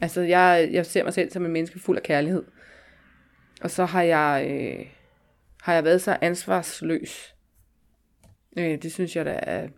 Altså, 0.00 0.20
jeg, 0.20 0.68
jeg 0.72 0.86
ser 0.86 1.04
mig 1.04 1.14
selv 1.14 1.30
som 1.30 1.44
en 1.44 1.52
menneske 1.52 1.78
fuld 1.78 1.96
af 1.96 2.02
kærlighed. 2.02 2.42
Og 3.60 3.70
så 3.70 3.84
har 3.84 4.02
jeg, 4.02 4.46
øh, 4.50 4.86
har 5.62 5.74
jeg 5.74 5.84
været 5.84 6.02
så 6.02 6.18
ansvarsløs. 6.20 7.34
Øh, 8.58 8.82
det 8.82 8.92
synes 8.92 9.16
jeg 9.16 9.24
da 9.24 9.40
er, 9.42 9.68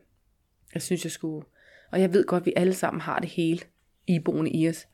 jeg 0.75 0.83
synes 0.83 1.05
jeg 1.05 1.13
skulle, 1.13 1.47
og 1.91 2.01
jeg 2.01 2.13
ved 2.13 2.27
godt, 2.27 2.41
at 2.41 2.47
vi 2.47 2.53
alle 2.57 2.75
sammen 2.75 3.01
har 3.01 3.19
det 3.19 3.29
hele 3.29 3.61
iboende 4.07 4.51
i 4.51 4.69
os. 4.69 4.89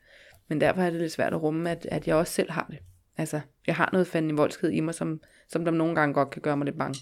Men 0.47 0.61
derfor 0.61 0.81
er 0.81 0.89
det 0.89 0.99
lidt 0.99 1.11
svært 1.11 1.33
at 1.33 1.41
rumme, 1.41 1.71
at, 1.71 1.87
at 1.91 2.07
jeg 2.07 2.15
også 2.15 2.33
selv 2.33 2.51
har 2.51 2.67
det. 2.69 2.79
Altså, 3.17 3.41
jeg 3.67 3.75
har 3.75 3.89
noget 3.91 4.07
fanden 4.07 4.31
i 4.31 4.33
voldsked 4.33 4.69
i 4.69 4.79
mig, 4.79 4.95
som, 4.95 5.21
som 5.47 5.65
der 5.65 5.71
nogle 5.71 5.95
gange 5.95 6.13
godt 6.13 6.29
kan 6.29 6.41
gøre 6.41 6.57
mig 6.57 6.65
lidt 6.65 6.77
bange. 6.77 6.99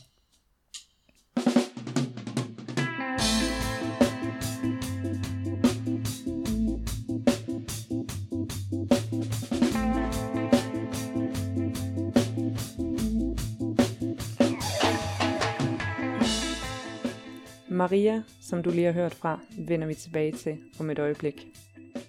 Maria, 17.77 18.23
som 18.41 18.63
du 18.63 18.69
lige 18.69 18.85
har 18.85 18.91
hørt 18.91 19.13
fra, 19.13 19.39
vender 19.57 19.87
vi 19.87 19.93
tilbage 19.93 20.31
til 20.31 20.57
om 20.79 20.89
et 20.89 20.99
øjeblik. 20.99 21.47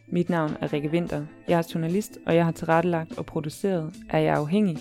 Mit 0.07 0.29
navn 0.29 0.57
er 0.61 0.73
Rikke 0.73 0.89
Winter. 0.89 1.27
Jeg 1.49 1.59
er 1.59 1.71
journalist, 1.75 2.19
og 2.27 2.35
jeg 2.35 2.45
har 2.45 2.53
tilrettelagt 2.53 3.19
og 3.19 3.27
produceret 3.27 3.95
Er 4.11 4.19
jeg 4.19 4.35
afhængig, 4.35 4.79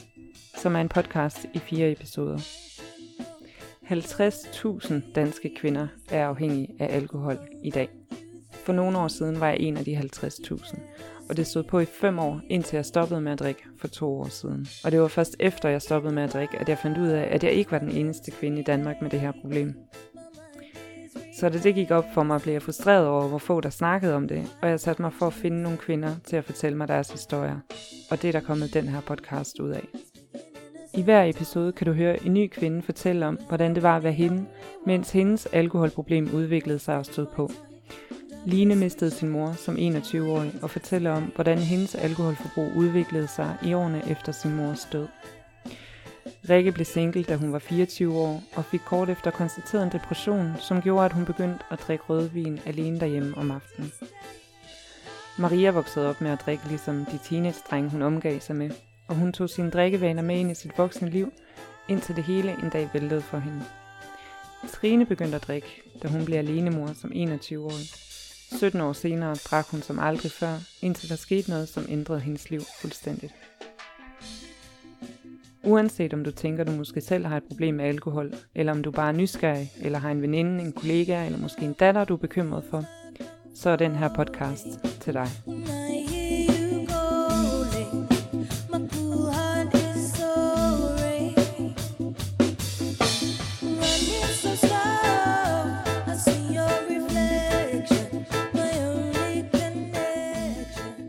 som 0.57 0.75
er 0.75 0.81
en 0.81 0.89
podcast 0.89 1.45
i 1.53 1.59
fire 1.59 1.91
episoder. 1.91 2.37
50.000 3.83 5.13
danske 5.15 5.55
kvinder 5.55 5.87
er 6.11 6.27
afhængige 6.27 6.75
af 6.79 6.95
alkohol 6.95 7.37
i 7.63 7.69
dag. 7.69 7.89
For 8.51 8.73
nogle 8.73 8.97
år 8.97 9.07
siden 9.07 9.39
var 9.39 9.47
jeg 9.47 9.59
en 9.59 9.77
af 9.77 9.85
de 9.85 9.97
50.000, 9.97 10.79
og 11.29 11.37
det 11.37 11.47
stod 11.47 11.63
på 11.63 11.79
i 11.79 11.85
fem 11.85 12.19
år, 12.19 12.41
indtil 12.49 12.75
jeg 12.75 12.85
stoppede 12.85 13.21
med 13.21 13.31
at 13.31 13.39
drikke 13.39 13.63
for 13.79 13.87
to 13.87 14.19
år 14.19 14.27
siden. 14.27 14.67
Og 14.83 14.91
det 14.91 15.01
var 15.01 15.07
først 15.07 15.35
efter 15.39 15.69
jeg 15.69 15.81
stoppede 15.81 16.13
med 16.13 16.23
at 16.23 16.33
drikke, 16.33 16.57
at 16.57 16.69
jeg 16.69 16.77
fandt 16.77 16.97
ud 16.97 17.07
af, 17.07 17.27
at 17.31 17.43
jeg 17.43 17.51
ikke 17.51 17.71
var 17.71 17.79
den 17.79 17.91
eneste 17.91 18.31
kvinde 18.31 18.59
i 18.59 18.63
Danmark 18.63 19.01
med 19.01 19.09
det 19.09 19.19
her 19.19 19.31
problem. 19.41 19.75
Så 21.39 21.49
da 21.49 21.57
det 21.57 21.75
gik 21.75 21.91
op 21.91 22.05
for 22.13 22.23
mig, 22.23 22.41
blev 22.41 22.53
jeg 22.53 22.61
frustreret 22.61 23.07
over, 23.07 23.27
hvor 23.27 23.37
få 23.37 23.61
der 23.61 23.69
snakkede 23.69 24.15
om 24.15 24.27
det, 24.27 24.57
og 24.61 24.69
jeg 24.69 24.79
satte 24.79 25.01
mig 25.01 25.13
for 25.13 25.27
at 25.27 25.33
finde 25.33 25.61
nogle 25.63 25.77
kvinder 25.77 26.15
til 26.23 26.35
at 26.35 26.43
fortælle 26.43 26.77
mig 26.77 26.87
deres 26.87 27.11
historier. 27.11 27.59
Og 28.11 28.21
det 28.21 28.27
er 28.27 28.31
der 28.31 28.39
kommet 28.39 28.73
den 28.73 28.87
her 28.87 29.01
podcast 29.01 29.59
ud 29.59 29.69
af. 29.69 29.87
I 30.93 31.01
hver 31.01 31.23
episode 31.23 31.71
kan 31.71 31.87
du 31.87 31.93
høre 31.93 32.25
en 32.25 32.33
ny 32.33 32.49
kvinde 32.49 32.81
fortælle 32.81 33.25
om, 33.25 33.39
hvordan 33.47 33.75
det 33.75 33.83
var 33.83 33.97
at 33.97 34.03
være 34.03 34.13
hende, 34.13 34.45
mens 34.85 35.11
hendes 35.11 35.45
alkoholproblem 35.45 36.29
udviklede 36.33 36.79
sig 36.79 36.97
og 36.97 37.05
stod 37.05 37.25
på. 37.25 37.51
Line 38.45 38.75
mistede 38.75 39.11
sin 39.11 39.29
mor 39.29 39.51
som 39.51 39.75
21-årig 39.75 40.53
og 40.61 40.69
fortæller 40.69 41.11
om, 41.11 41.31
hvordan 41.35 41.57
hendes 41.57 41.95
alkoholforbrug 41.95 42.71
udviklede 42.75 43.27
sig 43.27 43.57
i 43.63 43.73
årene 43.73 44.01
efter 44.09 44.31
sin 44.31 44.55
mors 44.55 44.87
død. 44.91 45.07
Rikke 46.49 46.71
blev 46.71 46.85
single, 46.85 47.23
da 47.23 47.35
hun 47.35 47.53
var 47.53 47.59
24 47.59 48.17
år, 48.17 48.43
og 48.55 48.65
fik 48.65 48.81
kort 48.85 49.09
efter 49.09 49.31
konstateret 49.31 49.83
en 49.83 49.91
depression, 49.91 50.53
som 50.59 50.81
gjorde, 50.81 51.05
at 51.05 51.13
hun 51.13 51.25
begyndte 51.25 51.65
at 51.71 51.79
drikke 51.87 52.03
rødvin 52.09 52.59
alene 52.65 52.99
derhjemme 52.99 53.37
om 53.37 53.51
aftenen. 53.51 53.91
Maria 55.37 55.71
voksede 55.71 56.09
op 56.09 56.21
med 56.21 56.31
at 56.31 56.41
drikke 56.45 56.67
ligesom 56.67 57.05
de 57.05 57.19
teenage-drenge, 57.23 57.89
hun 57.89 58.01
omgav 58.01 58.39
sig 58.39 58.55
med, 58.55 58.71
og 59.07 59.15
hun 59.15 59.33
tog 59.33 59.49
sine 59.49 59.71
drikkevaner 59.71 60.21
med 60.21 60.39
ind 60.39 60.51
i 60.51 60.55
sit 60.55 60.77
voksne 60.77 61.09
liv, 61.09 61.33
indtil 61.87 62.15
det 62.15 62.23
hele 62.23 62.51
en 62.63 62.69
dag 62.69 62.89
væltede 62.93 63.21
for 63.21 63.37
hende. 63.37 63.63
Trine 64.67 65.05
begyndte 65.05 65.35
at 65.35 65.47
drikke, 65.47 65.81
da 66.03 66.07
hun 66.07 66.25
blev 66.25 66.37
alenemor 66.37 66.93
som 67.01 67.11
21-årig. 67.11 67.87
17 68.57 68.81
år 68.81 68.93
senere 68.93 69.35
drak 69.35 69.67
hun 69.67 69.81
som 69.81 69.99
aldrig 69.99 70.31
før, 70.31 70.59
indtil 70.81 71.09
der 71.09 71.15
skete 71.15 71.49
noget, 71.49 71.69
som 71.69 71.85
ændrede 71.89 72.19
hendes 72.19 72.49
liv 72.49 72.61
fuldstændigt. 72.81 73.33
Uanset 75.67 76.13
om 76.13 76.23
du 76.23 76.31
tænker, 76.31 76.63
du 76.63 76.71
måske 76.71 77.01
selv 77.01 77.25
har 77.25 77.37
et 77.37 77.43
problem 77.43 77.75
med 77.75 77.85
alkohol, 77.85 78.33
eller 78.55 78.71
om 78.71 78.83
du 78.83 78.91
bare 78.91 79.07
er 79.07 79.17
nysgerrig, 79.17 79.71
eller 79.81 79.99
har 79.99 80.11
en 80.11 80.21
veninde, 80.21 80.63
en 80.63 80.71
kollega, 80.71 81.25
eller 81.25 81.39
måske 81.39 81.61
en 81.61 81.73
datter, 81.73 82.05
du 82.05 82.13
er 82.13 82.17
bekymret 82.17 82.63
for, 82.69 82.83
så 83.55 83.69
er 83.69 83.75
den 83.75 83.95
her 83.95 84.09
podcast 84.15 84.67
til 85.01 85.13
dig. 85.13 85.27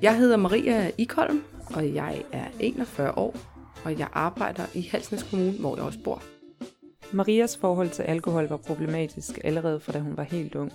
Jeg 0.03 0.17
hedder 0.17 0.37
Maria 0.37 0.91
Ikholm, 0.99 1.43
og 1.75 1.95
jeg 1.95 2.23
er 2.33 2.45
41 2.61 3.19
år 3.19 3.58
og 3.89 3.99
jeg 3.99 4.09
arbejder 4.13 4.67
i 4.75 4.83
Halsnæs 4.83 5.23
Kommune, 5.23 5.59
hvor 5.59 5.77
jeg 5.77 5.85
også 5.85 5.99
bor. 6.05 6.23
Marias 7.13 7.57
forhold 7.57 7.91
til 7.91 8.03
alkohol 8.03 8.49
var 8.49 8.57
problematisk 8.57 9.39
allerede 9.45 9.81
fra 9.81 9.93
da 9.93 9.99
hun 9.99 10.17
var 10.17 10.23
helt 10.23 10.55
ung. 10.55 10.73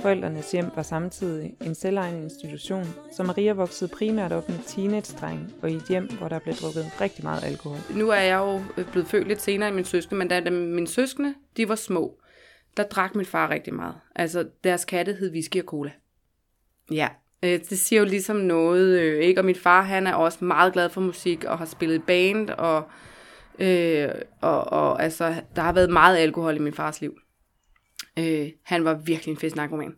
Forældrenes 0.00 0.52
hjem 0.52 0.70
var 0.74 0.82
samtidig 0.82 1.56
en 1.60 1.74
selvejende 1.74 2.22
institution, 2.22 2.84
så 3.12 3.22
Maria 3.22 3.52
voksede 3.52 3.90
primært 3.94 4.32
op 4.32 4.48
med 4.48 4.58
teenage-dreng 4.66 5.54
og 5.62 5.70
i 5.70 5.74
et 5.74 5.88
hjem, 5.88 6.08
hvor 6.18 6.28
der 6.28 6.38
blev 6.38 6.54
drukket 6.54 7.00
rigtig 7.00 7.24
meget 7.24 7.44
alkohol. 7.44 7.78
Nu 7.94 8.08
er 8.08 8.20
jeg 8.20 8.38
jo 8.38 8.84
blevet 8.92 9.08
født 9.08 9.28
lidt 9.28 9.42
senere 9.42 9.68
end 9.68 9.76
min 9.76 9.84
søskende, 9.84 10.18
men 10.18 10.28
da, 10.28 10.40
da 10.40 10.50
mine 10.50 10.88
søskende 10.88 11.34
de 11.56 11.68
var 11.68 11.74
små, 11.74 12.20
der 12.76 12.82
drak 12.82 13.14
min 13.14 13.26
far 13.26 13.50
rigtig 13.50 13.74
meget. 13.74 13.94
Altså 14.14 14.48
deres 14.64 14.84
katte 14.84 15.12
hed 15.12 15.30
whisky 15.30 15.60
og 15.60 15.66
cola. 15.66 15.92
Ja, 16.92 17.08
Øh, 17.44 17.60
det 17.70 17.78
siger 17.78 18.00
jo 18.00 18.06
ligesom 18.06 18.36
noget, 18.36 19.00
øh, 19.00 19.22
ikke? 19.22 19.40
Og 19.40 19.44
min 19.44 19.54
far, 19.54 19.82
han 19.82 20.06
er 20.06 20.14
også 20.14 20.44
meget 20.44 20.72
glad 20.72 20.88
for 20.88 21.00
musik, 21.00 21.44
og 21.44 21.58
har 21.58 21.64
spillet 21.64 22.02
band, 22.06 22.50
og, 22.50 22.84
øh, 23.58 24.08
og, 24.40 24.72
og 24.72 25.02
altså, 25.02 25.34
der 25.56 25.62
har 25.62 25.72
været 25.72 25.90
meget 25.90 26.16
alkohol 26.16 26.56
i 26.56 26.58
min 26.58 26.72
fars 26.72 27.00
liv. 27.00 27.14
Øh, 28.18 28.48
han 28.64 28.84
var 28.84 28.94
virkelig 28.94 29.32
en 29.32 29.38
festnarkoman. 29.38 29.94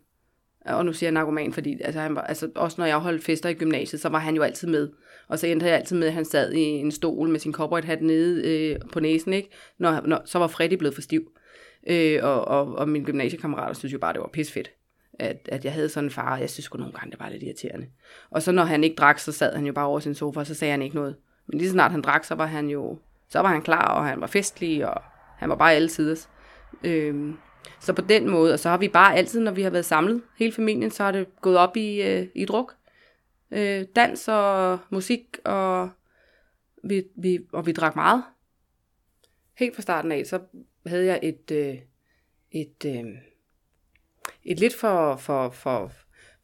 Og 0.65 0.85
nu 0.85 0.93
siger 0.93 1.07
jeg 1.07 1.13
narkoman, 1.13 1.53
fordi 1.53 1.77
altså, 1.81 1.99
han 1.99 2.15
var, 2.15 2.21
altså, 2.21 2.49
også 2.55 2.81
når 2.81 2.85
jeg 2.85 2.97
holdt 2.97 3.23
fester 3.23 3.49
i 3.49 3.53
gymnasiet, 3.53 4.01
så 4.01 4.09
var 4.09 4.19
han 4.19 4.35
jo 4.35 4.41
altid 4.41 4.67
med. 4.67 4.89
Og 5.27 5.39
så 5.39 5.47
endte 5.47 5.65
jeg 5.65 5.75
altid 5.75 5.95
med, 5.95 6.07
at 6.07 6.13
han 6.13 6.25
sad 6.25 6.53
i 6.53 6.61
en 6.61 6.91
stol 6.91 7.29
med 7.29 7.39
sin 7.39 7.55
hat 7.83 8.01
nede 8.01 8.47
øh, 8.47 8.79
på 8.91 8.99
næsen, 8.99 9.33
ikke? 9.33 9.49
Når, 9.79 10.01
når, 10.05 10.21
så 10.25 10.39
var 10.39 10.47
Freddy 10.47 10.73
blevet 10.73 10.95
for 10.95 11.01
stiv. 11.01 11.31
Øh, 11.89 12.19
og, 12.23 12.47
og, 12.47 12.75
og 12.75 12.89
mine 12.89 13.05
gymnasiekammerater 13.05 13.73
synes 13.73 13.93
jo 13.93 13.99
bare, 13.99 14.13
det 14.13 14.21
var 14.21 14.29
pisfedt 14.33 14.71
at, 15.19 15.49
at 15.51 15.65
jeg 15.65 15.73
havde 15.73 15.89
sådan 15.89 16.07
en 16.07 16.11
far, 16.11 16.33
og 16.33 16.41
jeg 16.41 16.49
synes 16.49 16.65
sgu 16.65 16.77
nogle 16.77 16.93
gange, 16.93 17.11
det 17.11 17.19
var 17.19 17.29
lidt 17.29 17.43
irriterende. 17.43 17.87
Og 18.29 18.41
så 18.41 18.51
når 18.51 18.63
han 18.63 18.83
ikke 18.83 18.95
drak, 18.95 19.19
så 19.19 19.31
sad 19.31 19.55
han 19.55 19.65
jo 19.65 19.73
bare 19.73 19.85
over 19.85 19.99
sin 19.99 20.15
sofa, 20.15 20.39
og 20.39 20.47
så 20.47 20.53
sagde 20.53 20.71
han 20.71 20.81
ikke 20.81 20.95
noget. 20.95 21.15
Men 21.47 21.57
lige 21.57 21.69
så 21.69 21.73
snart 21.73 21.91
han 21.91 22.01
drak, 22.01 22.23
så 22.23 22.35
var 22.35 22.45
han 22.45 22.69
jo, 22.69 22.97
så 23.29 23.39
var 23.39 23.49
han 23.49 23.61
klar, 23.61 23.87
og 23.87 24.05
han 24.05 24.21
var 24.21 24.27
festlig, 24.27 24.87
og 24.89 25.01
han 25.37 25.49
var 25.49 25.55
bare 25.55 25.73
altid. 25.73 26.17
Øhm, 26.83 27.37
så 27.79 27.93
på 27.93 28.01
den 28.01 28.29
måde, 28.29 28.53
og 28.53 28.59
så 28.59 28.69
har 28.69 28.77
vi 28.77 28.87
bare 28.87 29.15
altid, 29.15 29.39
når 29.39 29.51
vi 29.51 29.61
har 29.61 29.69
været 29.69 29.85
samlet, 29.85 30.21
hele 30.37 30.51
familien, 30.51 30.91
så 30.91 31.03
har 31.03 31.11
det 31.11 31.41
gået 31.41 31.57
op 31.57 31.77
i, 31.77 32.01
øh, 32.01 32.27
i 32.35 32.45
druk. 32.45 32.75
Øh, 33.51 33.85
dans 33.95 34.27
og 34.27 34.79
musik, 34.89 35.37
og 35.45 35.89
vi, 36.83 37.03
vi, 37.15 37.39
og 37.53 37.65
vi 37.65 37.71
drak 37.71 37.95
meget. 37.95 38.23
Helt 39.57 39.75
fra 39.75 39.81
starten 39.81 40.11
af, 40.11 40.25
så 40.25 40.39
havde 40.85 41.05
jeg 41.05 41.19
et, 41.23 41.51
øh, 41.51 41.75
et, 42.51 42.85
øh, 42.85 43.05
et 44.43 44.59
lidt 44.59 44.75
for, 44.75 45.15
for, 45.15 45.49
for, 45.49 45.91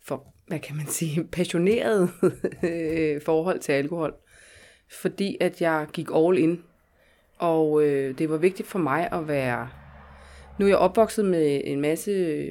for 0.03 0.33
hvad 0.47 0.59
kan 0.59 0.75
man 0.75 0.87
sige, 0.87 1.23
passioneret 1.37 2.09
øh, 2.63 3.21
forhold 3.21 3.59
til 3.59 3.71
alkohol. 3.71 4.13
Fordi 5.01 5.37
at 5.39 5.61
jeg 5.61 5.87
gik 5.93 6.07
all 6.15 6.37
in. 6.37 6.63
Og 7.37 7.83
øh, 7.83 8.17
det 8.17 8.29
var 8.29 8.37
vigtigt 8.37 8.67
for 8.67 8.79
mig 8.79 9.09
at 9.11 9.27
være... 9.27 9.69
Nu 10.59 10.65
er 10.65 10.69
jeg 10.69 10.77
opvokset 10.77 11.25
med 11.25 11.61
en 11.63 11.81
masse 11.81 12.47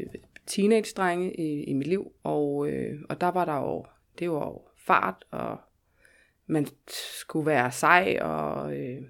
teenage-drenge 0.47 1.41
i, 1.41 1.65
i 1.65 1.73
mit 1.73 1.87
liv, 1.87 2.13
og, 2.23 2.69
øh, 2.69 3.01
og 3.09 3.21
der 3.21 3.27
var 3.27 3.45
der 3.45 3.57
jo, 3.57 3.85
det 4.19 4.31
var 4.31 4.47
jo 4.47 4.63
fart, 4.87 5.25
og 5.31 5.59
man 6.47 6.67
skulle 7.21 7.47
være 7.47 7.73
sej, 7.73 8.19
og 8.21 8.77
øh, 8.77 9.03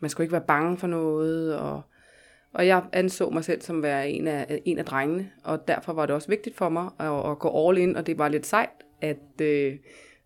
man 0.00 0.10
skulle 0.10 0.24
ikke 0.24 0.32
være 0.32 0.46
bange 0.46 0.78
for 0.78 0.86
noget, 0.86 1.56
og 1.56 1.82
og 2.54 2.66
jeg 2.66 2.84
anså 2.92 3.30
mig 3.30 3.44
selv 3.44 3.60
som 3.60 3.76
at 3.76 3.82
være 3.82 4.10
en 4.10 4.26
af, 4.26 4.60
en 4.64 4.78
af 4.78 4.84
drengene, 4.84 5.30
og 5.44 5.68
derfor 5.68 5.92
var 5.92 6.06
det 6.06 6.14
også 6.14 6.28
vigtigt 6.28 6.56
for 6.56 6.68
mig 6.68 6.90
at, 7.00 7.30
at 7.30 7.38
gå 7.38 7.68
all 7.68 7.78
in, 7.78 7.96
og 7.96 8.06
det 8.06 8.18
var 8.18 8.28
lidt 8.28 8.46
sejt 8.46 8.70
at, 9.00 9.40
øh, 9.42 9.76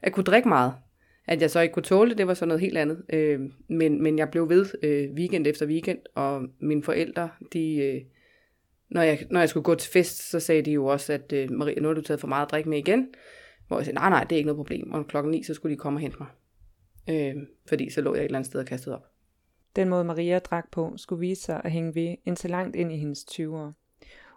at 0.02 0.12
kunne 0.12 0.24
drikke 0.24 0.48
meget. 0.48 0.72
At 1.26 1.40
jeg 1.42 1.50
så 1.50 1.60
ikke 1.60 1.72
kunne 1.72 1.82
tåle 1.82 2.10
det, 2.10 2.19
det 2.19 2.26
var 2.26 2.34
så 2.34 2.46
noget 2.46 2.60
helt 2.60 2.78
andet. 2.78 3.02
Øh, 3.12 3.40
men, 3.69 4.02
men 4.02 4.19
jeg 4.19 4.30
blev 4.30 4.48
ved 4.48 4.66
øh, 4.82 5.10
weekend 5.10 5.46
efter 5.46 5.66
weekend, 5.66 5.98
og 6.14 6.42
mine 6.60 6.82
forældre, 6.82 7.28
de, 7.52 7.76
øh, 7.76 8.00
når, 8.90 9.02
jeg, 9.02 9.26
når 9.30 9.40
jeg 9.40 9.48
skulle 9.48 9.64
gå 9.64 9.75
til 9.75 9.92
fest, 9.92 10.30
så 10.30 10.40
sagde 10.40 10.62
de 10.62 10.70
jo 10.70 10.86
også, 10.86 11.12
at 11.12 11.32
øh, 11.32 11.50
Maria, 11.50 11.80
nu 11.80 11.88
har 11.88 11.94
du 11.94 12.00
taget 12.00 12.20
for 12.20 12.28
meget 12.28 12.46
at 12.46 12.50
drikke 12.50 12.68
med 12.70 12.78
igen. 12.78 13.08
Hvor 13.68 13.78
jeg 13.78 13.84
sagde, 13.86 13.98
nej, 13.98 14.10
nej, 14.10 14.25
det 14.25 14.32
er 14.32 14.36
ikke 14.36 14.46
noget 14.46 14.56
problem. 14.56 14.92
Og 14.92 15.06
klokken 15.06 15.30
9, 15.30 15.42
så 15.42 15.54
skulle 15.54 15.75
de 15.75 15.78
komme 15.78 15.96
og 15.96 16.00
hente 16.00 16.16
mig. 16.20 16.28
Øh, 17.10 17.42
fordi 17.68 17.90
så 17.90 18.00
lå 18.00 18.14
jeg 18.14 18.20
et 18.20 18.25
eller 18.25 18.38
andet 18.38 18.46
sted 18.46 18.60
og 18.60 18.66
kastede 18.66 18.96
op. 18.96 19.12
Den 19.76 19.88
måde 19.88 20.04
Maria 20.04 20.38
drak 20.38 20.70
på 20.70 20.92
skulle 20.96 21.20
vise 21.20 21.42
sig 21.42 21.60
at 21.64 21.70
hænge 21.70 21.94
ved 21.94 22.16
indtil 22.24 22.50
langt 22.50 22.76
ind 22.76 22.92
i 22.92 22.96
hendes 22.96 23.24
20'ere. 23.30 23.72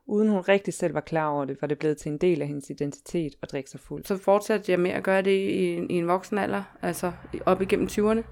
Uden 0.08 0.30
hun 0.30 0.40
rigtig 0.42 0.74
selv 0.74 0.94
var 0.94 1.02
klar 1.02 1.28
over 1.28 1.46
det, 1.46 1.62
var 1.62 1.68
det 1.68 1.80
blevet 1.80 1.98
til 1.98 2.12
en 2.12 2.18
del 2.18 2.42
af 2.42 2.48
hendes 2.48 2.70
identitet 2.70 3.36
at 3.42 3.52
drikke 3.52 3.70
sig 3.70 3.80
fuld. 3.80 4.06
Så 4.06 4.18
fortsatte 4.18 4.72
jeg 4.72 4.80
med 4.80 4.92
at 4.92 5.04
gøre 5.04 5.22
det 5.22 5.32
i, 5.32 5.74
i 5.76 5.94
en 5.94 6.08
voksen 6.08 6.38
alder, 6.38 6.64
altså 6.82 7.12
op 7.46 7.62
igennem 7.62 7.88
20'erne. 7.88 8.24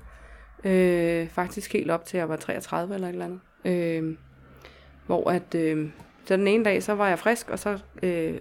Øh, 0.69 1.29
faktisk 1.29 1.73
helt 1.73 1.91
op 1.91 2.05
til 2.05 2.17
jeg 2.17 2.29
var 2.29 2.35
33 2.35 2.95
eller 2.95 3.07
et 3.07 3.13
eller 3.13 3.25
andet. 3.25 3.39
Øh, 3.65 4.17
hvor 5.05 5.29
at, 5.29 5.55
øh, 5.55 5.89
så 6.25 6.37
den 6.37 6.47
ene 6.47 6.65
dag, 6.65 6.83
så 6.83 6.93
var 6.93 7.07
jeg 7.07 7.19
frisk, 7.19 7.49
og 7.49 7.59
så 7.59 7.79
øh, 8.03 8.39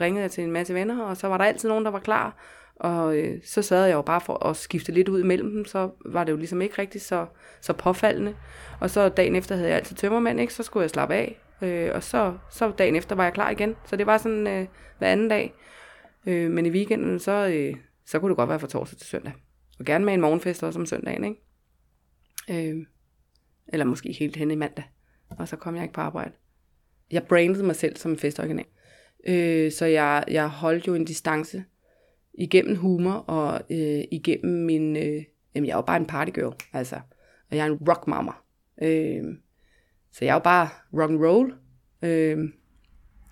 ringede 0.00 0.22
jeg 0.22 0.30
til 0.30 0.44
en 0.44 0.52
masse 0.52 0.74
venner, 0.74 1.04
og 1.04 1.16
så 1.16 1.28
var 1.28 1.38
der 1.38 1.44
altid 1.44 1.68
nogen, 1.68 1.84
der 1.84 1.90
var 1.90 1.98
klar. 1.98 2.36
Og 2.76 3.16
øh, 3.18 3.40
så 3.44 3.62
sad 3.62 3.86
jeg 3.86 3.94
jo 3.94 4.02
bare 4.02 4.20
for 4.20 4.46
at 4.46 4.56
skifte 4.56 4.92
lidt 4.92 5.08
ud 5.08 5.20
imellem 5.20 5.50
dem, 5.50 5.64
så 5.64 5.90
var 6.04 6.24
det 6.24 6.32
jo 6.32 6.36
ligesom 6.36 6.62
ikke 6.62 6.78
rigtig 6.78 7.00
så, 7.00 7.26
så 7.60 7.72
påfaldende. 7.72 8.36
Og 8.80 8.90
så 8.90 9.08
dagen 9.08 9.36
efter 9.36 9.54
havde 9.54 9.68
jeg 9.68 9.76
altid 9.76 9.96
tømmermand, 9.96 10.40
ikke? 10.40 10.54
så 10.54 10.62
skulle 10.62 10.82
jeg 10.82 10.90
slappe 10.90 11.14
af. 11.14 11.40
Øh, 11.62 11.90
og 11.94 12.02
så, 12.02 12.38
så 12.50 12.72
dagen 12.78 12.96
efter 12.96 13.16
var 13.16 13.24
jeg 13.24 13.32
klar 13.32 13.50
igen. 13.50 13.76
Så 13.86 13.96
det 13.96 14.06
var 14.06 14.18
sådan 14.18 14.46
øh, 14.46 14.66
hver 14.98 15.08
anden 15.08 15.28
dag. 15.28 15.54
Øh, 16.26 16.50
men 16.50 16.66
i 16.66 16.70
weekenden, 16.70 17.18
så, 17.18 17.46
øh, 17.46 17.76
så 18.06 18.18
kunne 18.18 18.28
det 18.28 18.36
godt 18.36 18.48
være 18.48 18.60
fra 18.60 18.66
torsdag 18.66 18.98
til 18.98 19.08
søndag. 19.08 19.32
Og 19.78 19.84
gerne 19.84 20.04
med 20.04 20.14
en 20.14 20.20
morgenfest 20.20 20.62
også 20.62 20.78
om 20.78 20.86
søndagen, 20.86 21.24
ikke? 21.24 22.70
Øh, 22.70 22.86
eller 23.68 23.84
måske 23.84 24.12
helt 24.12 24.36
hen 24.36 24.50
i 24.50 24.54
mandag. 24.54 24.84
Og 25.30 25.48
så 25.48 25.56
kom 25.56 25.74
jeg 25.74 25.82
ikke 25.82 25.94
på 25.94 26.00
arbejde. 26.00 26.32
Jeg 27.10 27.22
brandede 27.22 27.64
mig 27.64 27.76
selv 27.76 27.96
som 27.96 28.10
en 28.10 28.18
festorganal. 28.18 28.66
Øh, 29.26 29.72
så 29.72 29.86
jeg, 29.86 30.24
jeg 30.28 30.48
holdt 30.48 30.86
jo 30.86 30.94
en 30.94 31.04
distance 31.04 31.64
igennem 32.38 32.76
humor 32.76 33.12
og 33.12 33.60
øh, 33.70 34.04
igennem 34.10 34.64
min... 34.64 34.96
Øh, 34.96 35.24
jamen, 35.54 35.66
jeg 35.66 35.72
er 35.72 35.76
jo 35.76 35.82
bare 35.82 35.96
en 35.96 36.06
partygirl, 36.06 36.54
altså. 36.72 36.96
Og 37.50 37.56
jeg 37.56 37.66
er 37.66 37.72
en 37.72 37.88
rockmama. 37.88 38.32
Øh, 38.82 39.24
så 40.12 40.24
jeg 40.24 40.30
er 40.30 40.34
jo 40.34 40.40
bare 40.40 40.68
rock 40.92 41.10
and 41.10 41.24
roll. 41.24 41.54
Øh, 42.02 42.38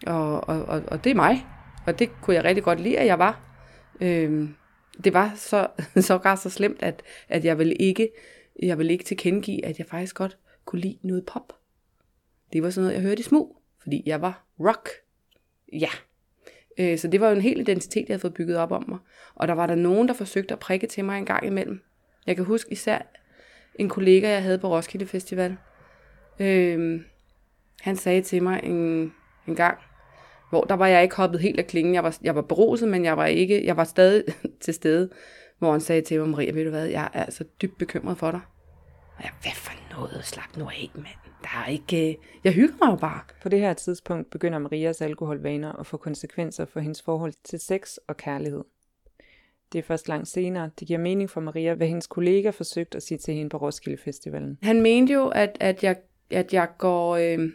og, 0.06 0.48
og, 0.48 0.64
og, 0.64 0.82
og 0.88 1.04
det 1.04 1.10
er 1.10 1.14
mig. 1.14 1.46
Og 1.86 1.98
det 1.98 2.10
kunne 2.22 2.36
jeg 2.36 2.44
rigtig 2.44 2.64
godt 2.64 2.80
lide, 2.80 2.98
at 2.98 3.06
jeg 3.06 3.18
var. 3.18 3.48
Øh, 4.00 4.48
det 5.04 5.12
var 5.12 5.32
så, 5.36 5.68
så 6.06 6.18
gar 6.18 6.34
så 6.34 6.50
slemt, 6.50 6.82
at, 6.82 7.02
at 7.28 7.44
jeg 7.44 7.58
ville 7.58 7.74
ikke, 7.74 8.08
jeg 8.62 8.78
ville 8.78 8.92
ikke 8.92 9.04
tilkendegive, 9.04 9.64
at 9.64 9.78
jeg 9.78 9.86
faktisk 9.86 10.16
godt 10.16 10.38
kunne 10.64 10.80
lide 10.80 10.98
noget 11.02 11.26
pop. 11.26 11.52
Det 12.52 12.62
var 12.62 12.70
sådan 12.70 12.84
noget, 12.84 12.94
jeg 12.94 13.02
hørte 13.02 13.20
i 13.20 13.22
smug, 13.22 13.62
fordi 13.82 14.02
jeg 14.06 14.22
var 14.22 14.46
rock. 14.60 14.88
Ja. 15.72 15.88
Øh, 16.78 16.98
så 16.98 17.08
det 17.08 17.20
var 17.20 17.28
jo 17.28 17.34
en 17.34 17.40
hel 17.40 17.60
identitet, 17.60 18.08
jeg 18.08 18.14
havde 18.14 18.20
fået 18.20 18.34
bygget 18.34 18.56
op 18.56 18.72
om 18.72 18.84
mig. 18.88 18.98
Og 19.34 19.48
der 19.48 19.54
var 19.54 19.66
der 19.66 19.74
nogen, 19.74 20.08
der 20.08 20.14
forsøgte 20.14 20.54
at 20.54 20.58
prikke 20.58 20.86
til 20.86 21.04
mig 21.04 21.18
en 21.18 21.26
gang 21.26 21.46
imellem. 21.46 21.82
Jeg 22.26 22.36
kan 22.36 22.44
huske 22.44 22.72
især 22.72 22.98
en 23.74 23.88
kollega, 23.88 24.30
jeg 24.30 24.42
havde 24.42 24.58
på 24.58 24.68
Roskilde 24.68 25.06
Festival. 25.06 25.56
Øhm, 26.38 27.04
han 27.80 27.96
sagde 27.96 28.22
til 28.22 28.42
mig 28.42 28.60
en, 28.62 29.12
en 29.46 29.54
gang, 29.54 29.78
hvor 30.50 30.64
der 30.64 30.74
var 30.74 30.86
jeg 30.86 31.02
ikke 31.02 31.16
hoppet 31.16 31.40
helt 31.40 31.58
af 31.58 31.66
klingen. 31.66 31.94
Jeg 31.94 32.04
var, 32.04 32.18
jeg 32.22 32.34
var 32.34 32.42
beruset, 32.42 32.88
men 32.88 33.04
jeg 33.04 33.16
var, 33.16 33.26
ikke, 33.26 33.66
jeg 33.66 33.76
var 33.76 33.84
stadig 33.84 34.24
til 34.64 34.74
stede, 34.74 35.10
hvor 35.58 35.72
han 35.72 35.80
sagde 35.80 36.02
til 36.02 36.20
mig, 36.20 36.28
Maria, 36.28 36.52
ved 36.52 36.64
du 36.64 36.70
hvad, 36.70 36.86
jeg 36.86 37.10
er 37.12 37.22
altså 37.22 37.44
dybt 37.62 37.78
bekymret 37.78 38.18
for 38.18 38.30
dig. 38.30 38.40
Og 39.16 39.22
jeg, 39.22 39.30
hvad 39.42 39.52
for 39.54 39.72
noget? 39.96 40.24
Slap 40.24 40.56
nu 40.56 40.68
af, 40.68 40.90
mand. 40.94 41.21
Der 41.42 41.62
er 41.66 41.68
ikke... 41.68 42.18
Jeg 42.44 42.52
hygger 42.52 42.74
mig 42.82 42.90
jo 42.90 42.96
bare. 42.96 43.20
På 43.42 43.48
det 43.48 43.60
her 43.60 43.74
tidspunkt 43.74 44.30
begynder 44.30 44.58
Marias 44.58 45.02
alkoholvaner 45.02 45.72
at 45.72 45.86
få 45.86 45.96
konsekvenser 45.96 46.64
for 46.64 46.80
hendes 46.80 47.02
forhold 47.02 47.32
til 47.44 47.60
sex 47.60 47.96
og 48.08 48.16
kærlighed. 48.16 48.64
Det 49.72 49.78
er 49.78 49.82
først 49.82 50.08
langt 50.08 50.28
senere, 50.28 50.70
det 50.80 50.88
giver 50.88 50.98
mening 50.98 51.30
for 51.30 51.40
Maria, 51.40 51.74
hvad 51.74 51.86
hendes 51.86 52.06
kollega 52.06 52.50
forsøgte 52.50 52.96
at 52.96 53.02
sige 53.02 53.18
til 53.18 53.34
hende 53.34 53.50
på 53.50 53.56
Roskilde 53.56 53.96
Festivalen. 53.96 54.58
Han 54.62 54.82
mente 54.82 55.12
jo, 55.12 55.28
at, 55.28 55.56
at, 55.60 55.84
jeg, 55.84 55.96
at 56.30 56.54
jeg 56.54 56.68
går... 56.78 57.16
Øh, 57.16 57.50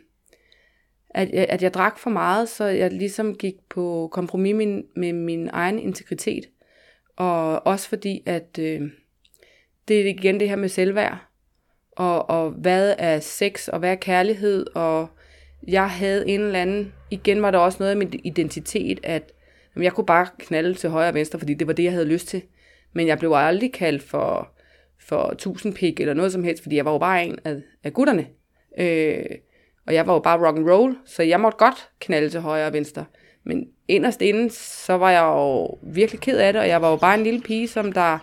at, 1.09 1.29
at 1.29 1.63
jeg 1.63 1.73
drak 1.73 1.97
for 1.97 2.09
meget, 2.09 2.49
så 2.49 2.65
jeg 2.65 2.91
ligesom 2.91 3.35
gik 3.35 3.55
på 3.69 4.09
kompromis 4.11 4.55
med, 4.55 4.83
med 4.95 5.13
min 5.13 5.49
egen 5.53 5.79
integritet. 5.79 6.49
Og 7.15 7.67
også 7.67 7.89
fordi, 7.89 8.23
at 8.25 8.59
øh, 8.59 8.81
det 9.87 10.01
er 10.01 10.05
igen 10.05 10.39
det 10.39 10.49
her 10.49 10.55
med 10.55 10.69
selvværd 10.69 11.26
og, 11.97 12.29
og 12.29 12.49
hvad 12.49 12.95
er 12.97 13.19
sex, 13.19 13.67
og 13.67 13.79
hvad 13.79 13.91
er 13.91 13.95
kærlighed, 13.95 14.65
og 14.75 15.07
jeg 15.67 15.89
havde 15.89 16.29
en 16.29 16.41
eller 16.41 16.59
anden, 16.59 16.93
igen 17.11 17.41
var 17.41 17.51
der 17.51 17.57
også 17.57 17.77
noget 17.79 17.91
af 17.91 17.97
min 17.97 18.19
identitet, 18.23 18.99
at 19.03 19.31
jamen, 19.75 19.83
jeg 19.83 19.93
kunne 19.93 20.05
bare 20.05 20.27
knalde 20.39 20.73
til 20.73 20.89
højre 20.89 21.07
og 21.07 21.13
venstre, 21.13 21.39
fordi 21.39 21.53
det 21.53 21.67
var 21.67 21.73
det, 21.73 21.83
jeg 21.83 21.91
havde 21.91 22.05
lyst 22.05 22.27
til. 22.27 22.41
Men 22.93 23.07
jeg 23.07 23.19
blev 23.19 23.33
aldrig 23.35 23.73
kaldt 23.73 24.03
for, 24.03 24.49
for 24.99 25.33
tusindpik 25.37 25.99
eller 25.99 26.13
noget 26.13 26.31
som 26.31 26.43
helst, 26.43 26.63
fordi 26.63 26.75
jeg 26.75 26.85
var 26.85 26.91
jo 26.91 26.97
bare 26.97 27.25
en 27.25 27.39
af, 27.45 27.55
af 27.83 27.93
gutterne. 27.93 28.27
Øh, 28.79 29.25
og 29.87 29.93
jeg 29.93 30.07
var 30.07 30.13
jo 30.13 30.19
bare 30.19 30.47
rock 30.47 30.57
and 30.57 30.69
roll, 30.69 30.97
så 31.05 31.23
jeg 31.23 31.39
måtte 31.39 31.57
godt 31.57 31.89
knalde 31.99 32.29
til 32.29 32.39
højre 32.39 32.67
og 32.67 32.73
venstre. 32.73 33.05
Men 33.43 33.67
inderst 33.87 34.21
inden, 34.21 34.49
så 34.49 34.93
var 34.93 35.11
jeg 35.11 35.21
jo 35.21 35.65
virkelig 35.83 36.21
ked 36.21 36.37
af 36.37 36.53
det, 36.53 36.61
og 36.61 36.67
jeg 36.67 36.81
var 36.81 36.89
jo 36.89 36.95
bare 36.95 37.15
en 37.15 37.23
lille 37.23 37.41
pige, 37.41 37.67
som 37.67 37.91
der, 37.91 38.19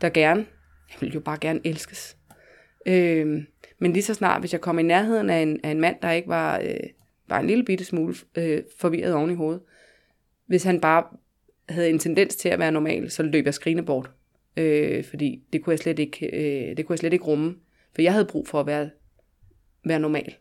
der 0.00 0.08
gerne, 0.08 0.46
jeg 0.88 1.00
ville 1.00 1.14
jo 1.14 1.20
bare 1.20 1.38
gerne 1.40 1.60
elskes. 1.64 2.15
Øh, 2.86 3.42
men 3.78 3.92
lige 3.92 4.02
så 4.02 4.14
snart, 4.14 4.42
hvis 4.42 4.52
jeg 4.52 4.60
kom 4.60 4.78
i 4.78 4.82
nærheden 4.82 5.30
af 5.30 5.42
en, 5.42 5.60
af 5.62 5.70
en 5.70 5.80
mand, 5.80 5.96
der 6.02 6.10
ikke 6.10 6.28
var, 6.28 6.58
øh, 6.58 6.76
var 7.28 7.40
en 7.40 7.46
lille 7.46 7.64
bitte 7.64 7.84
smule 7.84 8.14
øh, 8.36 8.62
forvirret 8.78 9.14
oven 9.14 9.30
i 9.30 9.34
hovedet, 9.34 9.62
hvis 10.46 10.64
han 10.64 10.80
bare 10.80 11.04
havde 11.68 11.90
en 11.90 11.98
tendens 11.98 12.36
til 12.36 12.48
at 12.48 12.58
være 12.58 12.72
normal, 12.72 13.10
så 13.10 13.22
løb 13.22 13.44
jeg 13.44 13.54
skrigende 13.54 13.82
bort. 13.82 14.10
Øh, 14.56 15.04
fordi 15.04 15.42
det 15.52 15.62
kunne, 15.62 15.70
jeg 15.70 15.78
slet 15.78 15.98
ikke, 15.98 16.26
øh, 16.26 16.76
det 16.76 16.86
kunne 16.86 16.94
jeg 16.94 16.98
slet 16.98 17.12
ikke 17.12 17.24
rumme. 17.24 17.56
For 17.94 18.02
jeg 18.02 18.12
havde 18.12 18.24
brug 18.24 18.48
for 18.48 18.60
at 18.60 18.66
være, 18.66 18.90
være 19.84 19.98
normal 19.98 20.34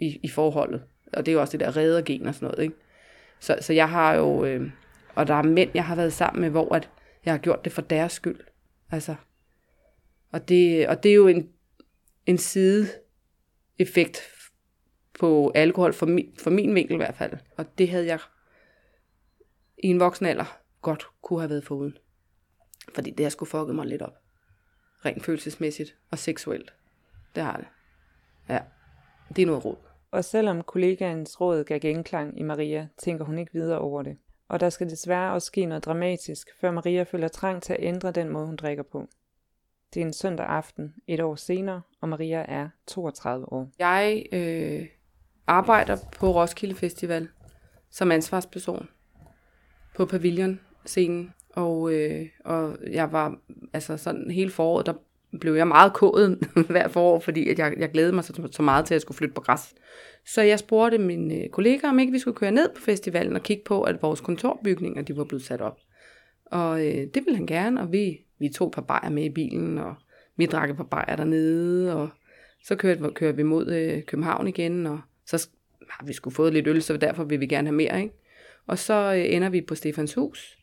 i, 0.00 0.20
i 0.22 0.28
forholdet. 0.28 0.82
Og 1.12 1.26
det 1.26 1.32
er 1.32 1.34
jo 1.34 1.40
også 1.40 1.52
det 1.52 1.66
der 1.66 1.76
reddergen 1.76 2.26
og 2.26 2.34
sådan 2.34 2.46
noget. 2.46 2.62
Ikke? 2.62 2.74
Så, 3.40 3.56
så 3.60 3.72
jeg 3.72 3.88
har 3.88 4.14
jo... 4.14 4.44
Øh, 4.44 4.70
og 5.14 5.26
der 5.26 5.34
er 5.34 5.42
mænd, 5.42 5.70
jeg 5.74 5.84
har 5.84 5.96
været 5.96 6.12
sammen 6.12 6.40
med, 6.40 6.50
hvor 6.50 6.74
at 6.74 6.90
jeg 7.24 7.32
har 7.32 7.38
gjort 7.38 7.64
det 7.64 7.72
for 7.72 7.82
deres 7.82 8.12
skyld. 8.12 8.40
Altså, 8.90 9.14
og 10.32 10.48
det, 10.48 10.88
og 10.88 11.02
det 11.02 11.10
er 11.10 11.14
jo 11.14 11.26
en, 11.26 11.48
en 12.28 12.38
sideeffekt 12.38 14.18
på 15.18 15.52
alkohol, 15.54 15.92
for 15.92 16.06
min, 16.06 16.36
for 16.38 16.50
min 16.50 16.74
vinkel 16.74 16.94
i 16.94 16.96
hvert 16.96 17.16
fald. 17.16 17.32
Og 17.56 17.78
det 17.78 17.88
havde 17.88 18.06
jeg 18.06 18.18
i 19.78 19.86
en 19.86 20.00
voksen 20.00 20.26
alder 20.26 20.58
godt 20.82 21.06
kunne 21.22 21.40
have 21.40 21.50
været 21.50 21.64
foruden. 21.64 21.98
Fordi 22.94 23.10
det 23.10 23.24
har 23.24 23.30
sgu 23.30 23.44
fucket 23.44 23.74
mig 23.74 23.86
lidt 23.86 24.02
op. 24.02 24.14
Rent 25.04 25.24
følelsesmæssigt 25.24 25.96
og 26.10 26.18
seksuelt. 26.18 26.74
Det 27.34 27.42
har 27.42 27.56
det. 27.56 27.66
Ja, 28.48 28.60
det 29.36 29.42
er 29.42 29.46
noget 29.46 29.64
råd. 29.64 29.76
Og 30.10 30.24
selvom 30.24 30.62
kollegaens 30.62 31.40
råd 31.40 31.64
gav 31.64 31.80
genklang 31.80 32.40
i 32.40 32.42
Maria, 32.42 32.88
tænker 32.98 33.24
hun 33.24 33.38
ikke 33.38 33.52
videre 33.52 33.78
over 33.78 34.02
det. 34.02 34.18
Og 34.48 34.60
der 34.60 34.70
skal 34.70 34.90
desværre 34.90 35.32
også 35.32 35.46
ske 35.46 35.66
noget 35.66 35.84
dramatisk, 35.84 36.48
før 36.60 36.70
Maria 36.70 37.02
føler 37.02 37.28
trang 37.28 37.62
til 37.62 37.72
at 37.72 37.82
ændre 37.82 38.10
den 38.12 38.28
måde, 38.28 38.46
hun 38.46 38.56
drikker 38.56 38.82
på. 38.82 39.08
Det 39.94 40.02
er 40.02 40.06
en 40.06 40.12
søndag 40.12 40.46
aften, 40.46 40.94
et 41.06 41.20
år 41.20 41.34
senere, 41.34 41.82
og 42.00 42.08
Maria 42.08 42.44
er 42.48 42.68
32 42.86 43.52
år. 43.52 43.70
Jeg 43.78 44.24
øh, 44.32 44.86
arbejder 45.46 45.96
på 46.18 46.30
Roskilde 46.30 46.74
Festival 46.74 47.28
som 47.90 48.12
ansvarsperson 48.12 48.88
på 49.96 50.06
pavillon-scenen. 50.06 51.32
Og, 51.50 51.92
øh, 51.92 52.26
og 52.44 52.76
jeg 52.90 53.12
var, 53.12 53.38
altså 53.72 53.96
sådan 53.96 54.30
hele 54.30 54.50
foråret, 54.50 54.86
der 54.86 54.94
blev 55.40 55.54
jeg 55.54 55.68
meget 55.68 55.92
kået 55.92 56.38
hver 56.70 56.88
forår, 56.88 57.20
fordi 57.20 57.48
at 57.48 57.58
jeg, 57.58 57.74
jeg 57.78 57.90
glædede 57.90 58.14
mig 58.14 58.24
så, 58.24 58.48
så 58.52 58.62
meget 58.62 58.84
til, 58.84 58.94
at 58.94 58.96
jeg 58.96 59.02
skulle 59.02 59.18
flytte 59.18 59.34
på 59.34 59.40
græs. 59.40 59.74
Så 60.26 60.42
jeg 60.42 60.58
spurgte 60.58 60.98
mine 60.98 61.34
øh, 61.34 61.48
kollegaer, 61.50 61.90
om 61.90 61.98
ikke 61.98 62.12
vi 62.12 62.18
skulle 62.18 62.36
køre 62.36 62.50
ned 62.50 62.68
på 62.76 62.82
festivalen 62.82 63.36
og 63.36 63.42
kigge 63.42 63.62
på, 63.66 63.82
at 63.82 64.02
vores 64.02 64.20
kontorbygninger 64.20 65.02
de 65.02 65.16
var 65.16 65.24
blevet 65.24 65.44
sat 65.44 65.60
op. 65.60 65.78
Og 66.46 66.86
øh, 66.86 67.06
det 67.14 67.24
ville 67.24 67.36
han 67.36 67.46
gerne, 67.46 67.80
og 67.80 67.92
vi 67.92 68.18
vi 68.38 68.48
tog 68.48 68.68
et 68.68 68.74
par 68.74 68.82
bajer 68.82 69.10
med 69.10 69.24
i 69.24 69.30
bilen, 69.30 69.78
og 69.78 69.94
vi 70.36 70.46
drak 70.46 70.70
et 70.70 70.76
par 70.76 70.84
bajer 70.84 71.16
dernede, 71.16 71.96
og 71.96 72.08
så 72.64 72.76
kørte, 72.76 73.10
kørte 73.14 73.36
vi 73.36 73.42
mod 73.42 73.72
øh, 73.72 74.02
København 74.02 74.48
igen, 74.48 74.86
og 74.86 75.00
så 75.26 75.48
har 75.90 76.06
vi 76.06 76.12
skulle 76.12 76.34
fået 76.34 76.52
lidt 76.52 76.66
øl, 76.66 76.82
så 76.82 76.96
derfor 76.96 77.24
vil 77.24 77.40
vi 77.40 77.46
gerne 77.46 77.68
have 77.68 77.76
mere, 77.76 78.02
ikke? 78.02 78.14
Og 78.66 78.78
så 78.78 79.14
øh, 79.14 79.34
ender 79.34 79.48
vi 79.48 79.60
på 79.60 79.74
Stefans 79.74 80.14
hus, 80.14 80.58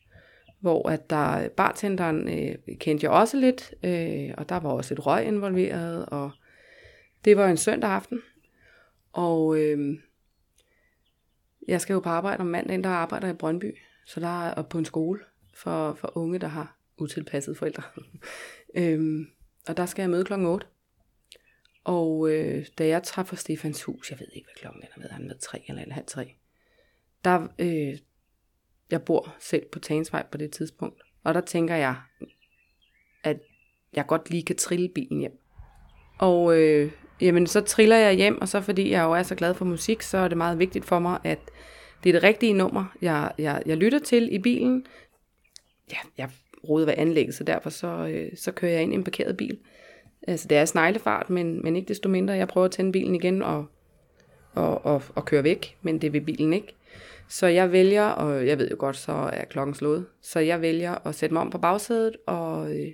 hvor 0.60 0.88
at 0.88 1.10
der 1.10 1.48
bartenderen 1.48 2.28
øh, 2.28 2.76
kendte 2.78 3.04
jeg 3.04 3.10
også 3.10 3.36
lidt, 3.36 3.74
øh, 3.84 4.34
og 4.38 4.48
der 4.48 4.60
var 4.60 4.70
også 4.70 4.94
et 4.94 5.06
røg 5.06 5.24
involveret, 5.24 6.06
og 6.06 6.30
det 7.24 7.36
var 7.36 7.48
en 7.48 7.56
søndag 7.56 7.90
aften, 7.90 8.20
og 9.12 9.58
øh, 9.58 9.98
jeg 11.68 11.80
skal 11.80 11.94
jo 11.94 12.00
på 12.00 12.08
arbejde 12.08 12.40
om 12.40 12.46
mandagen, 12.46 12.84
der 12.84 12.90
arbejder 12.90 13.28
i 13.28 13.32
Brøndby, 13.32 13.76
så 14.06 14.20
der 14.20 14.48
er 14.48 14.62
på 14.62 14.78
en 14.78 14.84
skole 14.84 15.20
for, 15.54 15.94
for 15.94 16.16
unge, 16.16 16.38
der 16.38 16.48
har 16.48 16.75
utilpassede 16.98 17.56
forældre. 17.56 17.82
øhm, 18.78 19.26
og 19.68 19.76
der 19.76 19.86
skal 19.86 20.02
jeg 20.02 20.10
møde 20.10 20.24
klokken 20.24 20.46
8. 20.46 20.66
Og 21.84 22.30
øh, 22.30 22.66
da 22.78 22.86
jeg 22.86 23.02
træffer 23.02 23.36
Stefans 23.36 23.82
hus, 23.82 24.10
jeg 24.10 24.20
ved 24.20 24.26
ikke, 24.32 24.46
hvad 24.46 24.60
klokken 24.60 24.82
er, 24.82 25.00
ved, 25.00 25.08
han 25.10 25.26
med 25.26 25.38
tre 25.38 25.64
eller 25.68 25.82
en 25.82 25.92
halv 25.92 26.06
tre, 26.06 26.34
der, 27.24 27.48
øh, 27.58 27.98
jeg 28.90 29.02
bor 29.02 29.34
selv 29.40 29.66
på 29.72 29.78
Tagensvej 29.78 30.26
på 30.32 30.38
det 30.38 30.50
tidspunkt, 30.50 31.02
og 31.24 31.34
der 31.34 31.40
tænker 31.40 31.74
jeg, 31.74 31.96
at 33.24 33.40
jeg 33.92 34.06
godt 34.06 34.30
lige 34.30 34.42
kan 34.42 34.56
trille 34.56 34.88
bilen 34.88 35.20
hjem. 35.20 35.38
Og 36.18 36.58
øh, 36.58 36.92
jamen 37.20 37.46
så 37.46 37.60
triller 37.60 37.96
jeg 37.96 38.14
hjem, 38.14 38.40
og 38.40 38.48
så 38.48 38.60
fordi 38.60 38.90
jeg 38.90 39.02
jo 39.02 39.12
er 39.12 39.22
så 39.22 39.34
glad 39.34 39.54
for 39.54 39.64
musik, 39.64 40.02
så 40.02 40.18
er 40.18 40.28
det 40.28 40.36
meget 40.36 40.58
vigtigt 40.58 40.84
for 40.84 40.98
mig, 40.98 41.20
at 41.24 41.38
det 42.04 42.08
er 42.08 42.12
det 42.12 42.22
rigtige 42.22 42.52
nummer, 42.52 42.96
jeg, 43.02 43.32
jeg, 43.38 43.62
jeg 43.66 43.76
lytter 43.76 43.98
til 43.98 44.34
i 44.34 44.38
bilen. 44.38 44.86
Ja, 45.92 45.98
jeg 46.18 46.30
rode 46.68 46.86
ved 46.86 46.94
anlægget, 46.96 47.34
så 47.34 47.44
derfor 47.44 47.70
så, 47.70 47.86
øh, 47.86 48.36
så 48.36 48.52
kører 48.52 48.72
jeg 48.72 48.82
ind 48.82 48.92
i 48.92 48.96
en 48.96 49.04
parkeret 49.04 49.36
bil. 49.36 49.58
Altså 50.28 50.48
det 50.48 50.58
er 50.58 50.64
sneglefart, 50.64 51.30
men, 51.30 51.62
men 51.62 51.76
ikke 51.76 51.88
desto 51.88 52.08
mindre. 52.08 52.34
Jeg 52.34 52.48
prøver 52.48 52.64
at 52.64 52.70
tænde 52.70 52.92
bilen 52.92 53.14
igen 53.14 53.42
og, 53.42 53.66
og, 54.54 54.84
og, 54.84 55.02
og 55.14 55.24
køre 55.24 55.44
væk, 55.44 55.76
men 55.82 56.00
det 56.00 56.12
vil 56.12 56.20
bilen 56.20 56.52
ikke. 56.52 56.74
Så 57.28 57.46
jeg 57.46 57.72
vælger, 57.72 58.04
og 58.04 58.46
jeg 58.46 58.58
ved 58.58 58.70
jo 58.70 58.76
godt, 58.78 58.96
så 58.96 59.12
er 59.12 59.44
klokken 59.44 59.74
slået, 59.74 60.06
så 60.20 60.40
jeg 60.40 60.60
vælger 60.60 61.06
at 61.06 61.14
sætte 61.14 61.32
mig 61.32 61.42
om 61.42 61.50
på 61.50 61.58
bagsædet 61.58 62.16
og, 62.26 62.76
øh, 62.76 62.92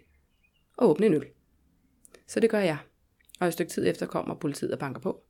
og 0.76 0.90
åbne 0.90 1.06
en 1.06 1.14
øl. 1.14 1.26
Så 2.26 2.40
det 2.40 2.50
gør 2.50 2.58
jeg. 2.58 2.76
Og 3.40 3.46
et 3.46 3.52
stykke 3.52 3.72
tid 3.72 3.88
efter 3.88 4.06
kommer 4.06 4.34
politiet 4.34 4.72
og 4.72 4.78
banker 4.78 5.00
på. 5.00 5.20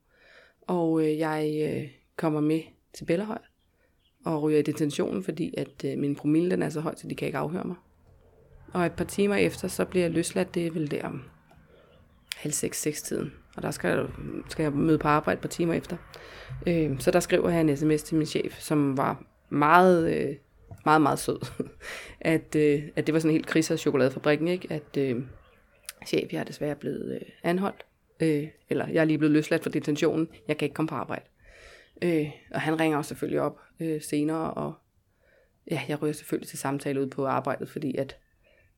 Og 0.60 1.02
øh, 1.02 1.18
jeg 1.18 1.68
øh, 1.70 1.90
kommer 2.16 2.40
med 2.40 2.60
til 2.94 3.04
Bellerhøj 3.04 3.38
og 4.24 4.42
ryger 4.42 4.58
i 4.58 4.62
detentionen, 4.62 5.24
fordi 5.24 5.54
at 5.56 5.84
øh, 5.84 5.98
min 5.98 6.14
promille 6.14 6.50
den 6.50 6.62
er 6.62 6.68
så 6.68 6.80
høj, 6.80 6.94
så 6.96 7.08
de 7.08 7.14
kan 7.14 7.26
ikke 7.26 7.38
afhøre 7.38 7.64
mig. 7.64 7.76
Og 8.72 8.86
et 8.86 8.92
par 8.92 9.04
timer 9.04 9.36
efter, 9.36 9.68
så 9.68 9.84
bliver 9.84 10.04
jeg 10.04 10.12
løsladt, 10.12 10.54
det 10.54 10.66
er 10.66 10.70
vel 10.70 10.90
der 10.90 11.06
om 11.06 11.22
halv 12.36 12.52
seks, 12.52 12.80
seks 12.80 13.02
tiden. 13.02 13.32
Og 13.56 13.62
der 13.62 13.70
skal 13.70 13.90
jeg, 13.90 14.06
skal 14.48 14.62
jeg 14.62 14.72
møde 14.72 14.98
på 14.98 15.08
arbejde 15.08 15.38
et 15.38 15.42
par 15.42 15.48
timer 15.48 15.74
efter. 15.74 15.96
Øh, 16.66 17.00
så 17.00 17.10
der 17.10 17.20
skriver 17.20 17.50
jeg 17.50 17.60
en 17.60 17.76
sms 17.76 18.02
til 18.02 18.16
min 18.16 18.26
chef, 18.26 18.60
som 18.60 18.96
var 18.96 19.24
meget, 19.48 20.14
øh, 20.14 20.36
meget, 20.84 21.02
meget 21.02 21.18
sød. 21.18 21.46
at, 22.20 22.56
øh, 22.56 22.82
at 22.96 23.06
det 23.06 23.12
var 23.12 23.20
sådan 23.20 23.30
en 23.30 23.34
helt 23.34 23.46
krise 23.46 23.72
af 23.72 23.78
chokoladefabrikken, 23.78 24.48
ikke? 24.48 24.72
At 24.72 24.96
øh, 24.98 25.22
chef, 26.06 26.32
jeg 26.32 26.40
er 26.40 26.44
desværre 26.44 26.74
blevet 26.74 27.14
øh, 27.14 27.28
anholdt. 27.42 27.86
Øh, 28.20 28.48
eller 28.70 28.88
jeg 28.88 29.00
er 29.00 29.04
lige 29.04 29.18
blevet 29.18 29.32
løsladt 29.32 29.62
fra 29.62 29.70
detentionen. 29.70 30.28
Jeg 30.48 30.58
kan 30.58 30.66
ikke 30.66 30.74
komme 30.74 30.88
på 30.88 30.94
arbejde. 30.94 31.24
Øh, 32.02 32.30
og 32.50 32.60
han 32.60 32.80
ringer 32.80 32.98
også 32.98 33.08
selvfølgelig 33.08 33.40
op 33.40 33.60
øh, 33.80 34.02
senere, 34.02 34.50
og 34.50 34.74
ja, 35.70 35.82
jeg 35.88 36.02
ryger 36.02 36.12
selvfølgelig 36.12 36.48
til 36.48 36.58
samtale 36.58 37.00
ud 37.00 37.06
på 37.06 37.26
arbejdet, 37.26 37.68
fordi 37.68 37.96
at 37.96 38.16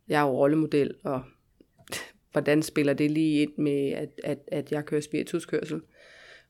jeg 0.08 0.20
er 0.20 0.26
jo 0.26 0.38
rollemodel, 0.38 0.94
og 1.04 1.22
hvordan 2.32 2.62
spiller 2.62 2.92
det 2.92 3.10
lige 3.10 3.42
ind 3.42 3.52
med, 3.58 3.92
at, 3.92 4.20
at, 4.24 4.38
at 4.46 4.72
jeg 4.72 4.84
kører 4.84 5.00
spirituskørsel. 5.00 5.80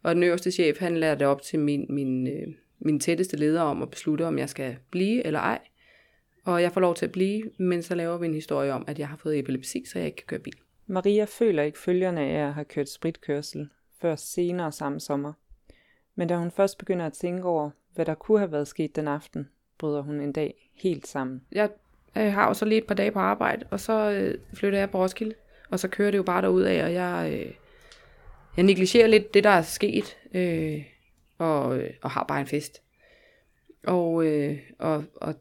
Og 0.02 0.14
den 0.14 0.22
øverste 0.22 0.50
chef, 0.50 0.78
han 0.78 0.96
lader 0.96 1.14
det 1.14 1.26
op 1.26 1.42
til 1.42 1.58
min, 1.58 1.86
min, 1.88 2.26
øh, 2.26 2.46
min 2.78 3.00
tætteste 3.00 3.36
leder 3.36 3.60
om 3.60 3.82
at 3.82 3.90
beslutte, 3.90 4.26
om 4.26 4.38
jeg 4.38 4.48
skal 4.48 4.76
blive 4.90 5.26
eller 5.26 5.40
ej. 5.40 5.58
Og 6.44 6.62
jeg 6.62 6.72
får 6.72 6.80
lov 6.80 6.94
til 6.94 7.06
at 7.06 7.12
blive, 7.12 7.50
men 7.58 7.82
så 7.82 7.94
laver 7.94 8.18
vi 8.18 8.26
en 8.26 8.34
historie 8.34 8.72
om, 8.72 8.84
at 8.86 8.98
jeg 8.98 9.08
har 9.08 9.16
fået 9.16 9.38
epilepsi, 9.38 9.84
så 9.86 9.98
jeg 9.98 10.06
ikke 10.06 10.16
kan 10.16 10.26
køre 10.26 10.40
bil. 10.40 10.54
Maria 10.86 11.24
føler 11.24 11.62
ikke 11.62 11.78
følgerne 11.78 12.20
af 12.20 12.46
at 12.46 12.54
have 12.54 12.64
kørt 12.64 12.88
spritkørsel 12.88 13.68
før 14.00 14.16
senere 14.16 14.72
samme 14.72 15.00
sommer. 15.00 15.32
Men 16.14 16.28
da 16.28 16.36
hun 16.36 16.50
først 16.50 16.78
begynder 16.78 17.06
at 17.06 17.12
tænke 17.12 17.44
over, 17.44 17.70
hvad 17.94 18.06
der 18.06 18.14
kunne 18.14 18.38
have 18.38 18.52
været 18.52 18.68
sket 18.68 18.96
den 18.96 19.08
aften, 19.08 19.48
bryder 19.78 20.00
hun 20.02 20.20
en 20.20 20.32
dag 20.32 20.70
helt 20.74 21.06
sammen. 21.06 21.42
Jeg 21.52 21.70
jeg 22.14 22.32
har 22.32 22.48
jo 22.48 22.54
så 22.54 22.64
lige 22.64 22.78
et 22.78 22.86
par 22.86 22.94
dage 22.94 23.10
på 23.10 23.18
arbejde, 23.18 23.66
og 23.70 23.80
så 23.80 24.10
øh, 24.10 24.38
flytter 24.54 24.78
jeg 24.78 24.90
på 24.90 24.98
Roskilde. 24.98 25.34
Og 25.70 25.80
så 25.80 25.88
kører 25.88 26.10
det 26.10 26.18
jo 26.18 26.22
bare 26.22 26.42
derud 26.42 26.62
af, 26.62 26.84
og 26.84 26.92
jeg, 26.92 27.30
øh, 27.32 27.52
jeg 28.56 28.64
negligerer 28.64 29.06
lidt 29.06 29.34
det, 29.34 29.44
der 29.44 29.50
er 29.50 29.62
sket, 29.62 30.16
øh, 30.34 30.82
og, 31.38 31.78
øh, 31.78 31.90
og 32.02 32.10
har 32.10 32.24
bare 32.24 32.40
en 32.40 32.46
fest. 32.46 32.82
Og, 33.86 34.26
øh, 34.26 34.58
og, 34.78 35.04
og 35.14 35.34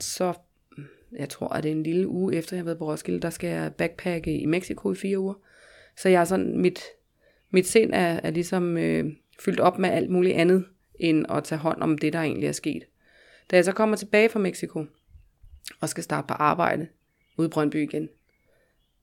så, 0.00 0.32
jeg 1.12 1.28
tror, 1.28 1.48
at 1.48 1.62
det 1.62 1.68
er 1.68 1.74
en 1.76 1.82
lille 1.82 2.08
uge 2.08 2.34
efter, 2.34 2.56
jeg 2.56 2.60
har 2.60 2.64
været 2.64 2.78
på 2.78 2.90
Roskilde, 2.90 3.20
der 3.20 3.30
skal 3.30 3.50
jeg 3.50 3.74
backpacke 3.74 4.38
i 4.38 4.46
Mexico 4.46 4.92
i 4.92 4.94
fire 4.94 5.18
uger. 5.18 5.34
Så 5.96 6.08
jeg 6.08 6.20
er 6.20 6.24
sådan, 6.24 6.58
mit, 6.58 6.80
mit 7.50 7.66
sind 7.66 7.90
er, 7.94 8.20
er 8.22 8.30
ligesom 8.30 8.76
øh, 8.76 9.12
fyldt 9.40 9.60
op 9.60 9.78
med 9.78 9.90
alt 9.90 10.10
muligt 10.10 10.36
andet, 10.36 10.64
end 10.98 11.26
at 11.28 11.44
tage 11.44 11.58
hånd 11.58 11.82
om 11.82 11.98
det, 11.98 12.12
der 12.12 12.20
egentlig 12.20 12.48
er 12.48 12.52
sket. 12.52 12.82
Da 13.50 13.56
jeg 13.56 13.64
så 13.64 13.72
kommer 13.72 13.96
tilbage 13.96 14.28
fra 14.28 14.38
Mexico, 14.38 14.84
og 15.80 15.88
skal 15.88 16.04
starte 16.04 16.26
på 16.26 16.34
arbejde 16.34 16.88
ude 17.38 17.46
i 17.46 17.50
Brøndby 17.50 17.76
igen, 17.76 18.08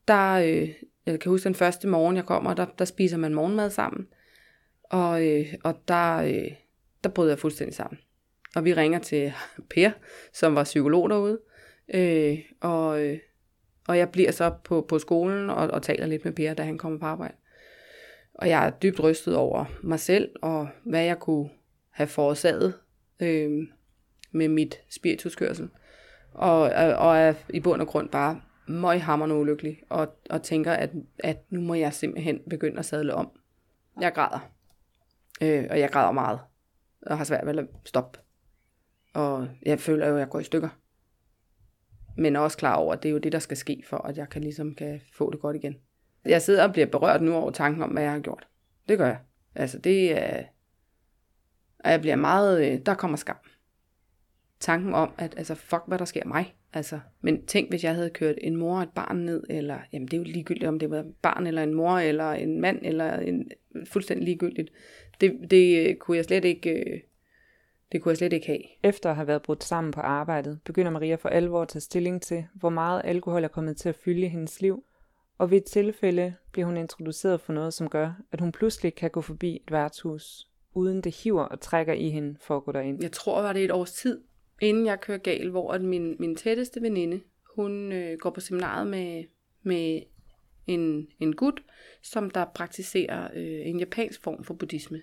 der, 0.08 0.34
øh, 0.34 0.70
jeg 1.05 1.20
kan 1.20 1.29
huske 1.29 1.43
den 1.43 1.55
første 1.55 1.88
morgen, 1.88 2.15
jeg 2.15 2.25
kommer, 2.25 2.53
der, 2.53 2.65
der 2.65 2.86
spiser 2.86 3.17
man 3.17 3.34
morgenmad 3.34 3.70
sammen. 3.70 4.08
Og, 4.84 5.27
øh, 5.27 5.53
og 5.63 5.82
der, 5.88 6.17
øh, 6.17 6.51
der 7.03 7.10
bryder 7.10 7.32
jeg 7.32 7.39
fuldstændig 7.39 7.75
sammen. 7.75 8.00
Og 8.55 8.65
vi 8.65 8.74
ringer 8.74 9.00
til 9.00 9.34
Per, 9.75 9.91
som 10.34 10.55
var 10.55 10.63
psykolog 10.63 11.10
derude. 11.10 11.39
Øh, 11.93 12.39
og, 12.62 13.01
øh, 13.01 13.20
og 13.88 13.98
jeg 13.98 14.10
bliver 14.10 14.32
så 14.32 14.53
på, 14.63 14.86
på 14.89 15.00
skolen 15.00 15.50
og, 15.50 15.67
og 15.67 15.82
taler 15.82 16.05
lidt 16.05 16.25
med 16.25 16.34
Per, 16.34 16.53
da 16.53 16.63
han 16.63 16.77
kommer 16.77 17.00
på 17.00 17.05
arbejde. 17.05 17.36
Og 18.34 18.50
jeg 18.50 18.67
er 18.67 18.70
dybt 18.70 19.03
rystet 19.03 19.36
over 19.36 19.65
mig 19.84 20.00
selv, 20.00 20.29
og 20.41 20.67
hvad 20.86 21.03
jeg 21.03 21.20
kunne 21.20 21.50
have 21.89 22.08
forårsaget 22.08 22.74
øh, 23.20 23.67
med 24.32 24.48
mit 24.48 24.79
spirituskørsel. 24.89 25.70
Og, 26.34 26.62
og, 26.62 26.96
og 26.96 27.18
er 27.18 27.34
i 27.50 27.60
bund 27.60 27.82
og 27.82 27.88
grund 27.88 28.10
bare 28.10 28.42
møghammerende 28.68 29.36
ulykkelig, 29.36 29.82
og, 29.90 30.18
og 30.30 30.44
tænker, 30.44 30.72
at, 30.74 30.90
at 31.20 31.38
nu 31.50 31.62
må 31.62 31.74
jeg 31.74 31.94
simpelthen 31.94 32.40
begynde 32.50 32.80
at 32.80 32.86
sadle 32.86 33.16
om. 33.16 33.32
Jeg 34.02 34.13
græder. 34.13 34.50
Øh, 35.42 35.68
og 35.70 35.80
jeg 35.80 35.90
græder 35.90 36.12
meget. 36.12 36.40
Og 37.02 37.18
har 37.18 37.25
svært 37.25 37.46
ved 37.46 37.58
at 37.58 37.68
stoppe. 37.86 38.20
Og 39.13 39.48
jeg 39.66 39.80
føler 39.80 40.08
jo, 40.08 40.13
at 40.13 40.20
jeg 40.20 40.30
går 40.30 40.40
i 40.40 40.44
stykker. 40.44 40.70
Men 42.18 42.36
også 42.36 42.58
klar 42.58 42.75
over, 42.75 42.94
at 42.94 43.04
det 43.04 43.10
er 43.10 43.13
jo 43.13 43.18
det, 43.18 43.32
der 43.32 43.40
skal 43.40 43.58
ske, 43.58 43.84
for 43.88 43.98
at 43.98 44.18
jeg 44.18 44.30
kan 44.30 44.42
ligesom 44.42 44.75
kan 44.75 45.02
få 45.13 45.32
det 45.32 45.40
godt 45.40 45.56
igen. 45.56 45.75
Jeg 46.25 46.42
sidder 46.42 46.63
og 46.63 46.72
bliver 46.72 46.88
berørt 46.88 47.22
nu 47.22 47.36
over 47.36 47.52
tanken 47.52 47.84
om, 47.84 47.90
hvad 47.90 48.04
jeg 48.04 48.12
har 48.12 48.20
gjort. 48.20 48.48
Det 48.90 48.98
gør 48.98 49.06
jeg. 49.06 49.20
Altså 49.56 49.78
det 49.78 50.18
er... 50.22 50.44
Og 51.80 51.92
jeg 51.92 52.02
bliver 52.02 52.16
meget... 52.16 52.72
Øh, 52.72 52.80
der 52.86 52.94
kommer 52.94 53.18
skam. 53.18 53.38
Tanken 54.63 54.93
om, 54.93 55.12
at 55.17 55.34
altså 55.38 55.55
fuck, 55.55 55.82
hvad 55.88 55.98
der 55.98 56.05
sker 56.05 56.25
mig. 56.25 56.55
Altså, 56.74 57.00
men 57.22 57.46
tænk, 57.46 57.70
hvis 57.70 57.84
jeg 57.84 57.96
havde 57.96 58.10
kørt 58.10 58.36
en 58.41 58.55
mor 58.55 58.77
og 58.77 58.84
et 58.84 58.89
barn 58.96 59.17
ned, 59.17 59.43
eller, 59.50 59.79
jamen 59.93 60.08
det 60.08 60.13
er 60.13 60.17
jo 60.17 60.24
ligegyldigt, 60.24 60.67
om 60.67 60.79
det 60.79 60.89
var 60.89 61.00
et 61.00 61.15
barn, 61.22 61.48
eller 61.48 61.63
en 61.63 61.74
mor, 61.74 61.98
eller 61.98 62.32
en 62.32 62.62
mand, 62.62 62.79
eller 62.82 63.20
en, 63.20 63.51
fuldstændig 63.86 64.25
ligegyldigt. 64.25 64.72
Det, 65.22 65.51
det 65.51 65.88
øh, 65.88 65.96
kunne 65.96 66.17
jeg 66.17 66.25
slet 66.25 66.46
ikke, 66.46 66.70
øh, 66.70 67.00
det 67.91 68.01
kunne 68.01 68.10
jeg 68.10 68.17
slet 68.17 68.34
ikke 68.34 68.48
have. 68.48 68.60
Efter 68.84 69.10
at 69.10 69.15
have 69.15 69.27
været 69.27 69.41
brudt 69.41 69.63
sammen 69.63 69.91
på 69.91 70.01
arbejdet, 70.01 70.60
begynder 70.65 70.91
Maria 70.91 71.15
for 71.15 71.29
alvor 71.29 71.62
at 71.62 71.67
tage 71.67 71.82
stilling 71.82 72.22
til, 72.22 72.46
hvor 72.53 72.70
meget 72.70 73.01
alkohol 73.05 73.43
er 73.43 73.48
kommet 73.48 73.77
til 73.77 73.89
at 73.89 73.96
fylde 73.96 74.22
i 74.22 74.29
hendes 74.29 74.62
liv, 74.62 74.84
og 75.38 75.51
ved 75.51 75.58
et 75.58 75.63
tilfælde 75.63 76.34
bliver 76.51 76.65
hun 76.65 76.77
introduceret 76.77 77.41
for 77.41 77.53
noget, 77.53 77.74
som 77.74 77.89
gør, 77.89 78.13
at 78.32 78.39
hun 78.39 78.51
pludselig 78.51 78.96
kan 78.96 79.10
gå 79.10 79.22
forbi 79.22 79.55
et 79.55 79.72
værtshus, 79.72 80.48
uden 80.74 81.01
det 81.01 81.15
hiver 81.24 81.43
og 81.43 81.60
trækker 81.60 81.93
i 81.93 82.10
hende 82.10 82.36
for 82.41 82.58
at 82.58 82.63
gå 82.63 82.72
derind. 82.72 83.01
Jeg 83.01 83.12
tror, 83.12 83.41
var 83.41 83.53
det 83.53 83.63
et 83.63 83.72
års 83.72 83.93
tid, 83.93 84.22
inden 84.62 84.86
jeg 84.86 85.01
kører 85.01 85.17
gal, 85.17 85.50
hvor 85.50 85.72
at 85.72 85.81
min, 85.81 86.15
min 86.19 86.36
tætteste 86.36 86.81
veninde, 86.81 87.22
hun 87.55 87.91
øh, 87.91 88.17
går 88.17 88.29
på 88.29 88.39
seminaret 88.39 88.88
med, 88.88 89.24
med 89.63 90.01
en, 90.67 91.07
en 91.19 91.36
gut, 91.36 91.63
som 92.01 92.29
der 92.29 92.45
praktiserer 92.55 93.29
øh, 93.33 93.67
en 93.67 93.79
japansk 93.79 94.24
form 94.24 94.43
for 94.43 94.53
buddhisme. 94.53 95.01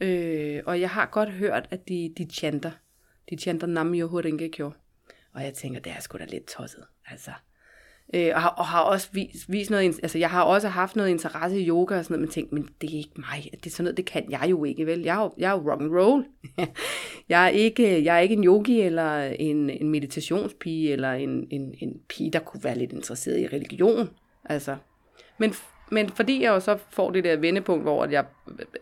Øh, 0.00 0.62
og 0.66 0.80
jeg 0.80 0.90
har 0.90 1.06
godt 1.06 1.32
hørt, 1.32 1.68
at 1.70 1.88
de, 1.88 2.14
de 2.18 2.28
chanter. 2.32 2.70
De 3.30 3.36
chanter 3.36 3.66
Nam-myoho 3.66 4.20
Renge-kyo. 4.20 4.72
Og 5.32 5.42
jeg 5.42 5.54
tænker, 5.54 5.80
det 5.80 5.92
er 5.92 6.00
sgu 6.00 6.18
da 6.18 6.24
lidt 6.24 6.46
tosset. 6.46 6.84
Altså, 7.06 7.30
Øh, 8.14 8.32
og, 8.34 8.42
har, 8.42 8.48
og 8.48 8.66
har 8.66 8.80
også 8.80 9.08
vist, 9.12 9.52
vist 9.52 9.70
noget, 9.70 9.98
altså 10.02 10.18
jeg 10.18 10.30
har 10.30 10.42
også 10.42 10.68
haft 10.68 10.96
noget 10.96 11.10
interesse 11.10 11.60
i 11.60 11.68
yoga 11.68 11.98
og 11.98 12.04
sådan 12.04 12.14
noget, 12.14 12.20
men 12.20 12.32
tænkt, 12.32 12.52
men 12.52 12.68
det 12.80 12.92
er 12.92 12.98
ikke 12.98 13.10
mig, 13.16 13.50
det 13.52 13.66
er 13.66 13.70
sådan 13.70 13.84
noget, 13.84 13.96
det 13.96 14.04
kan 14.04 14.30
jeg 14.30 14.46
jo 14.50 14.64
ikke, 14.64 14.86
vel? 14.86 15.00
Jeg 15.00 15.16
er 15.16 15.22
jo, 15.22 15.32
jeg 15.38 15.48
er 15.48 15.52
jo 15.52 15.70
rock 15.70 15.82
and 15.82 15.96
roll. 15.96 16.24
jeg, 17.28 17.44
er 17.44 17.48
ikke, 17.48 18.04
jeg 18.04 18.16
er 18.16 18.20
ikke 18.20 18.34
en 18.34 18.44
yogi 18.44 18.80
eller 18.80 19.22
en, 19.22 19.70
en 19.70 19.90
meditationspige 19.90 20.92
eller 20.92 21.12
en, 21.12 21.46
en, 21.50 21.74
en 21.80 22.00
pige, 22.08 22.30
der 22.30 22.38
kunne 22.38 22.64
være 22.64 22.78
lidt 22.78 22.92
interesseret 22.92 23.40
i 23.40 23.46
religion. 23.46 24.10
Altså, 24.44 24.76
men, 25.38 25.54
men 25.90 26.08
fordi 26.08 26.42
jeg 26.42 26.48
jo 26.48 26.60
så 26.60 26.78
får 26.90 27.10
det 27.10 27.24
der 27.24 27.36
vendepunkt, 27.36 27.84
hvor 27.84 28.06
jeg 28.06 28.24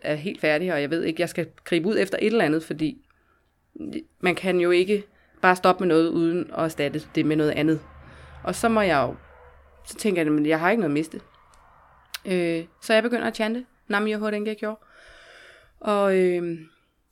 er 0.01 0.15
helt 0.15 0.41
færdig, 0.41 0.73
og 0.73 0.81
jeg 0.81 0.89
ved 0.89 1.03
ikke, 1.03 1.21
jeg 1.21 1.29
skal 1.29 1.47
gribe 1.63 1.87
ud 1.87 1.97
efter 1.97 2.17
et 2.21 2.25
eller 2.25 2.45
andet, 2.45 2.63
fordi 2.63 2.97
man 4.19 4.35
kan 4.35 4.59
jo 4.59 4.71
ikke 4.71 5.03
bare 5.41 5.55
stoppe 5.55 5.83
med 5.83 5.87
noget, 5.87 6.09
uden 6.09 6.51
at 6.57 6.63
erstatte 6.63 7.01
det 7.15 7.25
med 7.25 7.35
noget 7.35 7.51
andet. 7.51 7.79
Og 8.45 8.55
så 8.55 8.69
må 8.69 8.81
jeg 8.81 9.07
jo, 9.07 9.15
så 9.85 9.95
tænker 9.95 10.23
jeg, 10.23 10.39
at 10.39 10.47
jeg 10.47 10.59
har 10.59 10.69
ikke 10.71 10.81
noget 10.81 10.91
at 10.91 10.93
miste. 10.93 11.21
Øh, 12.25 12.65
så 12.81 12.93
jeg 12.93 13.03
begynder 13.03 13.27
at 13.27 13.35
chante, 13.35 13.65
Nam 13.87 14.07
Yo 14.07 14.31
den 14.31 14.47
jeg 14.47 14.55
gjorde. 14.55 14.79
Og, 15.79 16.17
øh, 16.17 16.59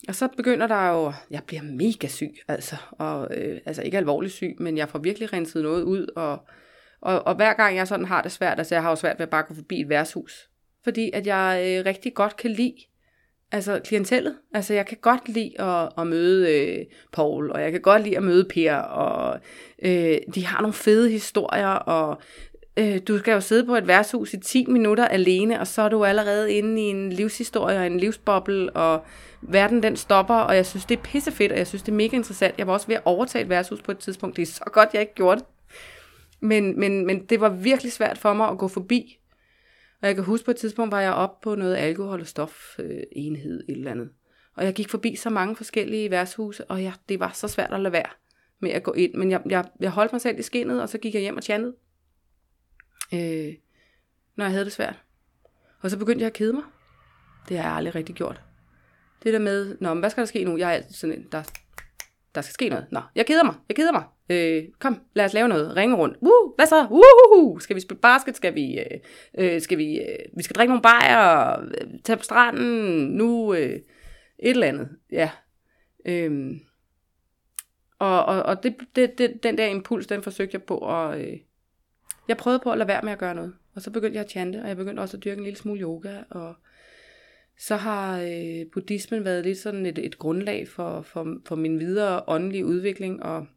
og 0.08 0.16
så 0.16 0.28
begynder 0.38 0.68
der 0.68 0.90
jo, 0.90 1.14
jeg 1.30 1.44
bliver 1.44 1.62
mega 1.62 2.08
syg, 2.08 2.34
altså, 2.48 2.76
og, 2.92 3.38
øh, 3.38 3.62
altså 3.66 3.82
ikke 3.82 3.98
alvorligt 3.98 4.34
syg, 4.34 4.56
men 4.60 4.78
jeg 4.78 4.90
får 4.90 5.00
virkelig 5.00 5.34
renset 5.34 5.64
noget 5.64 5.84
ud, 5.84 6.08
og, 6.16 6.46
og, 7.02 7.28
og 7.28 7.36
hver 7.36 7.54
gang 7.54 7.76
jeg 7.76 7.88
sådan 7.88 8.06
har 8.06 8.22
det 8.22 8.32
svært, 8.32 8.58
altså 8.58 8.76
jeg 8.76 8.82
har 8.82 8.90
jo 8.90 8.96
svært 8.96 9.20
ved 9.20 9.24
at 9.24 9.30
bare 9.30 9.44
gå 9.44 9.54
forbi 9.54 9.82
et 9.82 9.90
værtshus, 9.90 10.50
fordi 10.84 11.12
at 11.14 11.28
jeg 11.28 11.64
øh, 11.66 11.86
rigtig 11.86 12.14
godt 12.14 12.36
kan 12.36 12.52
lide 12.52 12.76
altså 13.54 13.80
klientellet. 13.84 14.36
Altså 14.54 14.74
jeg 14.74 14.86
kan 14.86 14.98
godt 15.02 15.30
lide 15.30 15.62
at, 15.62 15.90
at 15.98 16.08
møde 16.08 16.52
øh, 16.52 16.86
Paul, 17.12 17.52
og 17.52 17.62
jeg 17.62 17.72
kan 17.72 17.82
godt 17.82 18.04
lide 18.04 18.18
at 18.18 18.24
møde 18.24 18.46
Per, 18.46 18.76
og 18.76 19.40
øh, 19.82 20.18
de 20.36 20.46
har 20.46 20.62
nogle 20.62 20.74
fede 20.74 21.10
historier, 21.10 21.68
og 21.68 22.22
øh, 22.78 23.00
du 23.08 23.18
skal 23.18 23.32
jo 23.32 23.42
sidde 23.42 23.66
på 23.66 23.76
et 23.76 23.88
værtshus 23.88 24.34
i 24.34 24.38
10 24.40 24.66
minutter 24.66 25.08
alene, 25.08 25.60
og 25.60 25.68
så 25.68 25.82
er 25.82 25.90
du 25.90 26.04
allerede 26.04 26.54
inde 26.54 26.82
i 26.82 26.86
en 26.86 27.10
livshistorie 27.10 27.78
og 27.78 27.86
en 27.86 28.00
livsboble, 28.00 28.76
og 28.76 29.06
verden 29.42 29.84
den 29.84 29.96
stopper, 29.96 30.36
og 30.36 30.56
jeg 30.56 30.66
synes, 30.66 30.86
det 30.86 30.98
er 30.98 31.02
pissefedt, 31.02 31.52
og 31.52 31.58
jeg 31.58 31.68
synes, 31.68 31.84
det 31.84 31.92
er 31.92 31.96
mega 31.96 32.16
interessant. 32.16 32.56
Jeg 32.58 32.68
var 32.68 32.74
også 32.74 32.88
ved 32.88 32.96
at 32.96 33.02
overtage 33.06 33.44
et 33.44 33.50
værtshus 33.50 33.82
på 33.82 33.92
et 33.92 33.98
tidspunkt. 33.98 34.36
Det 34.36 34.42
er 34.42 34.46
så 34.46 34.70
godt, 34.74 34.90
jeg 34.94 35.02
ikke 35.02 35.16
gjorde 35.16 35.40
det. 35.40 35.46
Men, 36.40 36.80
men, 36.80 37.06
men 37.06 37.26
det 37.26 37.42
var 37.42 37.50
virkelig 37.50 37.92
svært 37.92 38.18
for 38.18 38.34
mig 38.34 38.50
at 38.50 38.58
gå 38.58 38.68
forbi. 38.68 39.20
Og 40.04 40.08
jeg 40.08 40.16
kan 40.16 40.24
huske 40.24 40.46
på 40.46 40.52
et 40.52 40.58
tidspunkt, 40.58 40.92
var 40.92 41.02
jeg 41.02 41.14
oppe 41.14 41.44
på 41.44 41.56
noget 41.56 41.76
alkohol- 41.76 42.22
og 42.22 42.28
stofenhed, 42.28 43.64
et 43.70 43.78
eller 43.78 43.92
andet. 43.92 44.10
Og 44.56 44.66
jeg 44.66 44.74
gik 44.74 44.90
forbi 44.90 45.16
så 45.16 45.30
mange 45.30 45.56
forskellige 45.56 46.12
værtshuse, 46.12 46.66
og 46.66 46.84
jeg, 46.84 46.94
det 47.10 47.20
var 47.20 47.32
så 47.34 47.48
svært 47.48 47.74
at 47.74 47.80
lade 47.80 47.94
være 47.94 48.10
med 48.60 48.72
at 48.72 48.84
gå 48.84 48.94
ind. 48.94 49.14
Men 49.14 49.32
jeg, 49.32 49.42
jeg, 49.46 49.66
jeg 49.80 49.92
holdt 49.92 50.12
mig 50.12 50.22
selv 50.22 50.40
i 50.40 50.42
skinnet, 50.42 50.82
og 50.82 50.90
så 50.90 50.98
gik 50.98 51.14
jeg 51.14 51.22
hjem 51.22 51.38
og 51.38 51.44
tjantede. 51.44 51.76
Øh, 53.14 53.54
når 54.36 54.46
jeg 54.46 54.52
havde 54.52 54.66
det 54.66 54.74
svært. 54.74 55.04
Og 55.82 55.90
så 55.90 55.98
begyndte 55.98 56.22
jeg 56.22 56.28
at 56.28 56.34
kede 56.34 56.54
mig. 56.54 56.64
Det 57.50 57.58
har 57.58 57.64
jeg 57.64 57.76
aldrig 57.76 57.96
rigtig 57.96 58.16
gjort. 58.16 58.42
Det 59.24 59.34
der 59.34 59.40
med, 59.40 59.78
Nå, 59.80 59.94
men 59.94 60.00
hvad 60.00 60.10
skal 60.10 60.22
der 60.22 60.28
ske 60.28 60.44
nu? 60.44 60.58
Jeg 60.58 60.70
er 60.70 60.74
altid 60.74 60.94
sådan 60.94 61.16
en, 61.16 61.28
der, 61.32 61.44
der 62.36 62.42
skal 62.42 62.54
ske 62.54 62.70
noget. 62.70 62.88
Nå, 62.92 63.02
jeg 63.16 63.26
keder 63.26 63.44
mig, 63.44 63.56
jeg 63.70 63.76
keder 63.76 63.92
mig. 63.92 64.04
Øh, 64.30 64.64
kom, 64.80 65.02
lad 65.14 65.26
os 65.26 65.34
lave 65.34 65.48
noget. 65.48 65.76
Ringe 65.76 65.96
rundt. 65.96 66.18
Uh, 66.22 66.56
hvad 66.56 66.66
så? 66.66 66.88
Uh. 66.90 67.62
Skal 67.62 67.76
vi 67.76 67.82
spille 67.82 68.02
basket? 68.02 68.36
Skal 68.36 68.56
vi, 68.56 68.80
øh, 68.80 69.00
øh, 69.38 69.62
skal 69.62 69.78
vi, 69.78 70.00
øh, 70.00 70.38
vi 70.38 70.44
skal 70.44 70.56
drikke 70.56 70.70
nogle 70.70 70.82
bajer 70.82 71.18
og 71.18 71.64
øh, 71.66 71.88
tage 72.04 72.18
på 72.18 72.24
stranden 72.24 73.08
nu? 73.08 73.54
Øh, 73.54 73.80
et 74.40 74.50
eller 74.50 74.68
andet, 74.68 74.90
ja. 75.12 75.30
Øhm, 76.06 76.60
og 78.00 78.26
og, 78.26 78.44
og 78.44 78.64
det, 78.64 78.76
det, 78.96 79.18
det, 79.18 79.44
den 79.44 79.58
der 79.58 79.66
impuls, 79.66 80.08
den 80.08 80.24
forsøgte 80.24 80.56
jeg 80.56 80.64
på 80.64 80.78
at... 80.78 81.20
Øh, 81.20 81.38
jeg 82.28 82.38
prøvede 82.38 82.60
på 82.64 82.72
at 82.72 82.78
lade 82.78 82.88
være 82.88 83.02
med 83.04 83.12
at 83.12 83.20
gøre 83.20 83.36
noget. 83.36 83.54
Og 83.76 83.82
så 83.82 83.92
begyndte 83.92 84.16
jeg 84.16 84.24
at 84.24 84.32
chante, 84.32 84.62
og 84.62 84.68
jeg 84.68 84.78
begyndte 84.78 85.02
også 85.02 85.18
at 85.18 85.24
dyrke 85.24 85.38
en 85.38 85.44
lille 85.44 85.58
smule 85.58 85.82
yoga. 85.82 86.18
Og 86.30 86.56
så 87.58 87.76
har 87.76 88.20
øh, 88.22 88.66
buddhismen 88.74 89.26
været 89.26 89.44
lidt 89.46 89.58
sådan 89.58 89.86
et, 89.86 89.98
et 89.98 90.18
grundlag 90.18 90.68
for, 90.68 91.02
for, 91.02 91.38
for 91.46 91.56
min 91.56 91.80
videre 91.80 92.24
åndelige 92.28 92.66
udvikling. 92.66 93.24
Og 93.24 93.48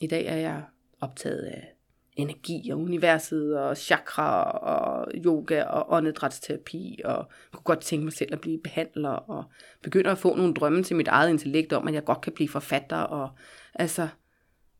i 0.00 0.06
dag 0.06 0.26
er 0.26 0.36
jeg 0.36 0.62
optaget 1.00 1.42
af 1.42 1.74
energi 2.18 2.70
og 2.70 2.78
universet 2.78 3.58
og 3.58 3.76
chakra 3.76 4.42
og 4.42 5.12
yoga 5.14 5.62
og 5.64 5.92
åndedrætsterapi 5.92 7.00
og 7.04 7.28
kunne 7.52 7.62
godt 7.62 7.80
tænke 7.80 8.04
mig 8.04 8.12
selv 8.12 8.32
at 8.32 8.40
blive 8.40 8.58
behandler 8.58 9.10
og 9.10 9.44
begynder 9.82 10.12
at 10.12 10.18
få 10.18 10.36
nogle 10.36 10.54
drømme 10.54 10.82
til 10.82 10.96
mit 10.96 11.08
eget 11.08 11.30
intellekt 11.30 11.72
om, 11.72 11.88
at 11.88 11.94
jeg 11.94 12.04
godt 12.04 12.20
kan 12.20 12.32
blive 12.32 12.48
forfatter 12.48 12.96
og 12.96 13.30
altså, 13.74 14.08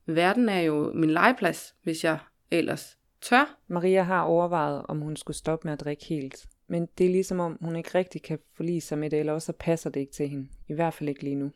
verden 0.06 0.48
er 0.48 0.60
jo 0.60 0.92
min 0.94 1.10
legeplads, 1.10 1.74
hvis 1.82 2.04
jeg 2.04 2.18
ellers 2.50 2.98
tør. 3.20 3.58
Maria 3.68 4.02
har 4.02 4.22
overvejet, 4.22 4.82
om 4.88 5.00
hun 5.00 5.16
skulle 5.16 5.36
stoppe 5.36 5.68
med 5.68 5.72
at 5.72 5.80
drikke 5.80 6.04
helt, 6.04 6.46
men 6.66 6.88
det 6.98 7.06
er 7.06 7.10
ligesom 7.10 7.40
om, 7.40 7.58
hun 7.60 7.76
ikke 7.76 7.90
rigtig 7.94 8.22
kan 8.22 8.38
forlige 8.56 8.80
sig 8.80 8.98
med 8.98 9.10
det, 9.10 9.18
eller 9.18 9.32
også 9.32 9.52
passer 9.52 9.90
det 9.90 10.00
ikke 10.00 10.12
til 10.12 10.28
hende. 10.28 10.48
I 10.68 10.74
hvert 10.74 10.94
fald 10.94 11.08
ikke 11.08 11.22
lige 11.22 11.34
nu. 11.34 11.50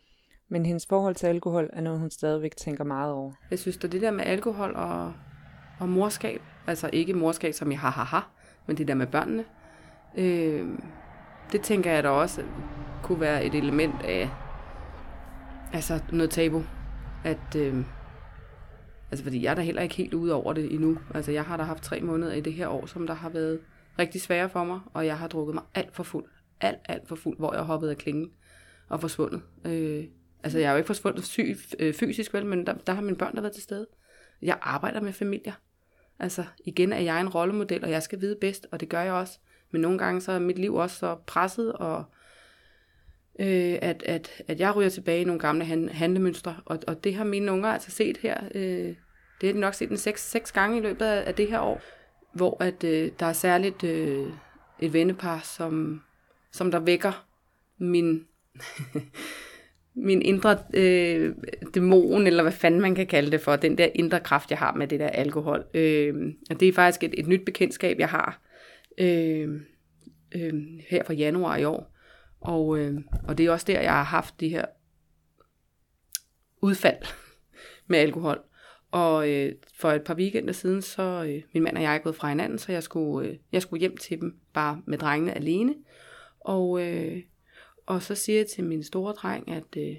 Men 0.53 0.67
hendes 0.67 0.87
forhold 0.87 1.15
til 1.15 1.27
alkohol 1.27 1.71
er 1.73 1.81
noget, 1.81 2.01
hun 2.01 2.11
stadigvæk 2.11 2.57
tænker 2.57 2.85
meget 2.85 3.13
over. 3.13 3.33
Jeg 3.51 3.59
synes, 3.59 3.77
da, 3.77 3.87
det 3.87 4.01
der 4.01 4.11
med 4.11 4.25
alkohol 4.25 4.75
og 4.77 5.13
og 5.81 5.89
morskab. 5.89 6.41
Altså 6.67 6.91
ikke 6.93 7.15
morskab 7.15 7.55
som 7.55 7.71
i 7.71 7.75
ha 7.75 7.89
ha 7.89 8.03
ha, 8.03 8.21
men 8.67 8.77
det 8.77 8.89
der 8.89 8.95
med 8.95 9.07
børnene. 9.07 9.45
Øh, 10.19 10.69
det 11.53 11.61
tænker 11.63 11.93
jeg 11.93 12.03
da 12.03 12.09
også 12.09 12.45
kunne 13.03 13.21
være 13.21 13.45
et 13.45 13.55
element 13.55 13.95
af 14.05 14.31
altså 15.73 16.01
noget 16.13 16.31
tabu. 16.31 16.63
At, 17.25 17.57
øh, 17.57 17.85
altså 19.11 19.25
fordi 19.25 19.45
jeg 19.45 19.51
er 19.51 19.55
da 19.55 19.63
heller 19.63 19.83
ikke 19.83 19.95
helt 19.95 20.15
ude 20.15 20.35
over 20.35 20.53
det 20.53 20.75
endnu. 20.75 20.99
Altså 21.15 21.33
jeg 21.33 21.45
har 21.45 21.57
da 21.57 21.63
haft 21.63 21.83
tre 21.83 22.01
måneder 22.01 22.33
i 22.33 22.41
det 22.41 22.53
her 22.53 22.69
år, 22.69 22.87
som 22.87 23.07
der 23.07 23.15
har 23.15 23.29
været 23.29 23.61
rigtig 23.99 24.21
svære 24.21 24.49
for 24.49 24.65
mig, 24.65 24.81
og 24.95 25.07
jeg 25.07 25.19
har 25.19 25.29
drukket 25.29 25.55
mig 25.55 25.65
alt 25.75 25.95
for 25.95 26.03
fuld. 26.03 26.25
Alt, 26.61 26.79
alt 26.85 27.09
for 27.09 27.17
fuld, 27.17 27.39
hvor 27.39 27.55
jeg 27.55 27.63
hoppede 27.63 27.91
af 27.91 27.99
klingen 27.99 28.31
og 28.89 29.01
forsvundet. 29.01 29.43
Øh, 29.65 30.05
altså 30.43 30.59
jeg 30.59 30.67
er 30.67 30.71
jo 30.71 30.77
ikke 30.77 30.87
forsvundet 30.87 31.25
syg, 31.25 31.57
øh, 31.79 31.95
fysisk 31.95 32.35
vel, 32.35 32.47
men 32.47 32.67
der, 32.67 32.75
der 32.75 32.93
har 32.93 33.03
mine 33.03 33.17
børn 33.17 33.35
der 33.35 33.41
været 33.41 33.55
til 33.55 33.63
stede. 33.63 33.87
Jeg 34.43 34.59
arbejder 34.63 35.01
med 35.01 35.13
familier. 35.13 35.53
Altså 36.19 36.45
igen 36.65 36.93
er 36.93 37.01
jeg 37.01 37.21
en 37.21 37.29
rollemodel, 37.29 37.85
og 37.85 37.91
jeg 37.91 38.03
skal 38.03 38.21
vide 38.21 38.37
bedst, 38.41 38.67
og 38.71 38.81
det 38.81 38.89
gør 38.89 39.01
jeg 39.01 39.13
også. 39.13 39.39
Men 39.71 39.81
nogle 39.81 39.99
gange 39.99 40.21
så 40.21 40.33
er 40.33 40.39
mit 40.39 40.59
liv 40.59 40.75
også 40.75 40.97
så 40.97 41.17
presset, 41.27 41.73
og 41.73 42.05
øh, 43.41 43.79
at, 43.83 44.03
at, 44.03 44.43
at 44.49 44.61
jeg 44.61 44.77
ryger 44.77 44.89
tilbage 44.89 45.21
i 45.21 45.25
nogle 45.25 45.41
gamle 45.41 45.65
handlemønstre. 45.93 46.57
Og, 46.65 46.79
og 46.87 47.05
det 47.05 47.15
har 47.15 47.25
mine 47.25 47.53
unger 47.53 47.69
altså 47.69 47.91
set 47.91 48.17
her. 48.17 48.45
Øh, 48.55 48.95
det 49.41 49.49
har 49.49 49.53
de 49.53 49.61
nok 49.61 49.75
set 49.75 49.91
en 49.91 49.97
seks, 49.97 50.31
seks 50.31 50.53
gange 50.53 50.79
i 50.79 50.81
løbet 50.81 51.05
af, 51.05 51.29
af 51.29 51.35
det 51.35 51.49
her 51.49 51.61
år. 51.61 51.83
Hvor 52.33 52.63
at 52.63 52.85
øh, 52.85 53.11
der 53.21 53.27
er 53.27 53.33
særligt 53.33 53.85
øh, 53.85 54.27
et 54.81 54.93
vennepar, 54.93 55.41
som, 55.41 56.03
som 56.53 56.71
der 56.71 56.79
vækker 56.79 57.27
min 57.79 58.27
min 59.95 60.23
indre 60.23 60.59
øh, 60.75 61.35
dæmon, 61.75 62.27
eller 62.27 62.43
hvad 62.43 62.53
fanden 62.53 62.81
man 62.81 62.95
kan 62.95 63.07
kalde 63.07 63.31
det 63.31 63.41
for, 63.41 63.57
den 63.57 63.79
der 63.79 63.89
indre 63.95 64.21
kraft, 64.21 64.51
jeg 64.51 64.59
har 64.59 64.75
med 64.75 64.89
det 64.89 65.01
der 65.01 65.09
alkohol. 65.09 65.65
Øh, 65.75 66.35
og 66.51 66.61
det 66.61 66.69
er 66.69 66.73
faktisk 66.73 67.05
et, 67.05 67.15
et 67.19 67.27
nyt 67.27 67.45
bekendtskab, 67.45 67.99
jeg 67.99 68.09
har 68.09 68.43
øh, 68.99 69.61
øh, 70.35 70.55
her 70.89 71.05
fra 71.05 71.15
januar 71.15 71.57
i 71.57 71.65
år. 71.65 71.95
Og, 72.41 72.79
øh, 72.79 73.01
og 73.29 73.39
det 73.39 73.47
er 73.47 73.51
også 73.51 73.67
der, 73.69 73.81
jeg 73.81 73.93
har 73.93 74.03
haft 74.03 74.41
de 74.41 74.49
her 74.49 74.65
udfald 76.63 77.03
med 77.87 77.99
alkohol. 77.99 78.41
Og 78.91 79.31
øh, 79.31 79.53
for 79.75 79.91
et 79.91 80.03
par 80.03 80.15
weekender 80.15 80.53
siden, 80.53 80.83
så 80.83 81.25
øh, 81.29 81.43
min 81.55 81.63
mand 81.63 81.77
og 81.77 81.83
jeg 81.83 81.95
er 81.95 81.99
gået 81.99 82.17
fra 82.17 82.29
hinanden, 82.29 82.59
så 82.59 82.73
jeg 82.73 82.83
skulle, 82.83 83.29
øh, 83.29 83.37
jeg 83.53 83.63
skulle 83.63 83.81
hjem 83.81 83.97
til 83.97 84.21
dem, 84.21 84.37
bare 84.53 84.83
med 84.87 84.99
drengene 84.99 85.35
alene. 85.35 85.75
Og, 86.41 86.83
øh, 86.83 87.23
og 87.87 88.03
så 88.03 88.15
siger 88.15 88.39
jeg 88.39 88.47
til 88.47 88.65
min 88.65 88.83
store 88.83 89.13
dreng, 89.13 89.51
at, 89.51 89.77
øh, 89.77 89.97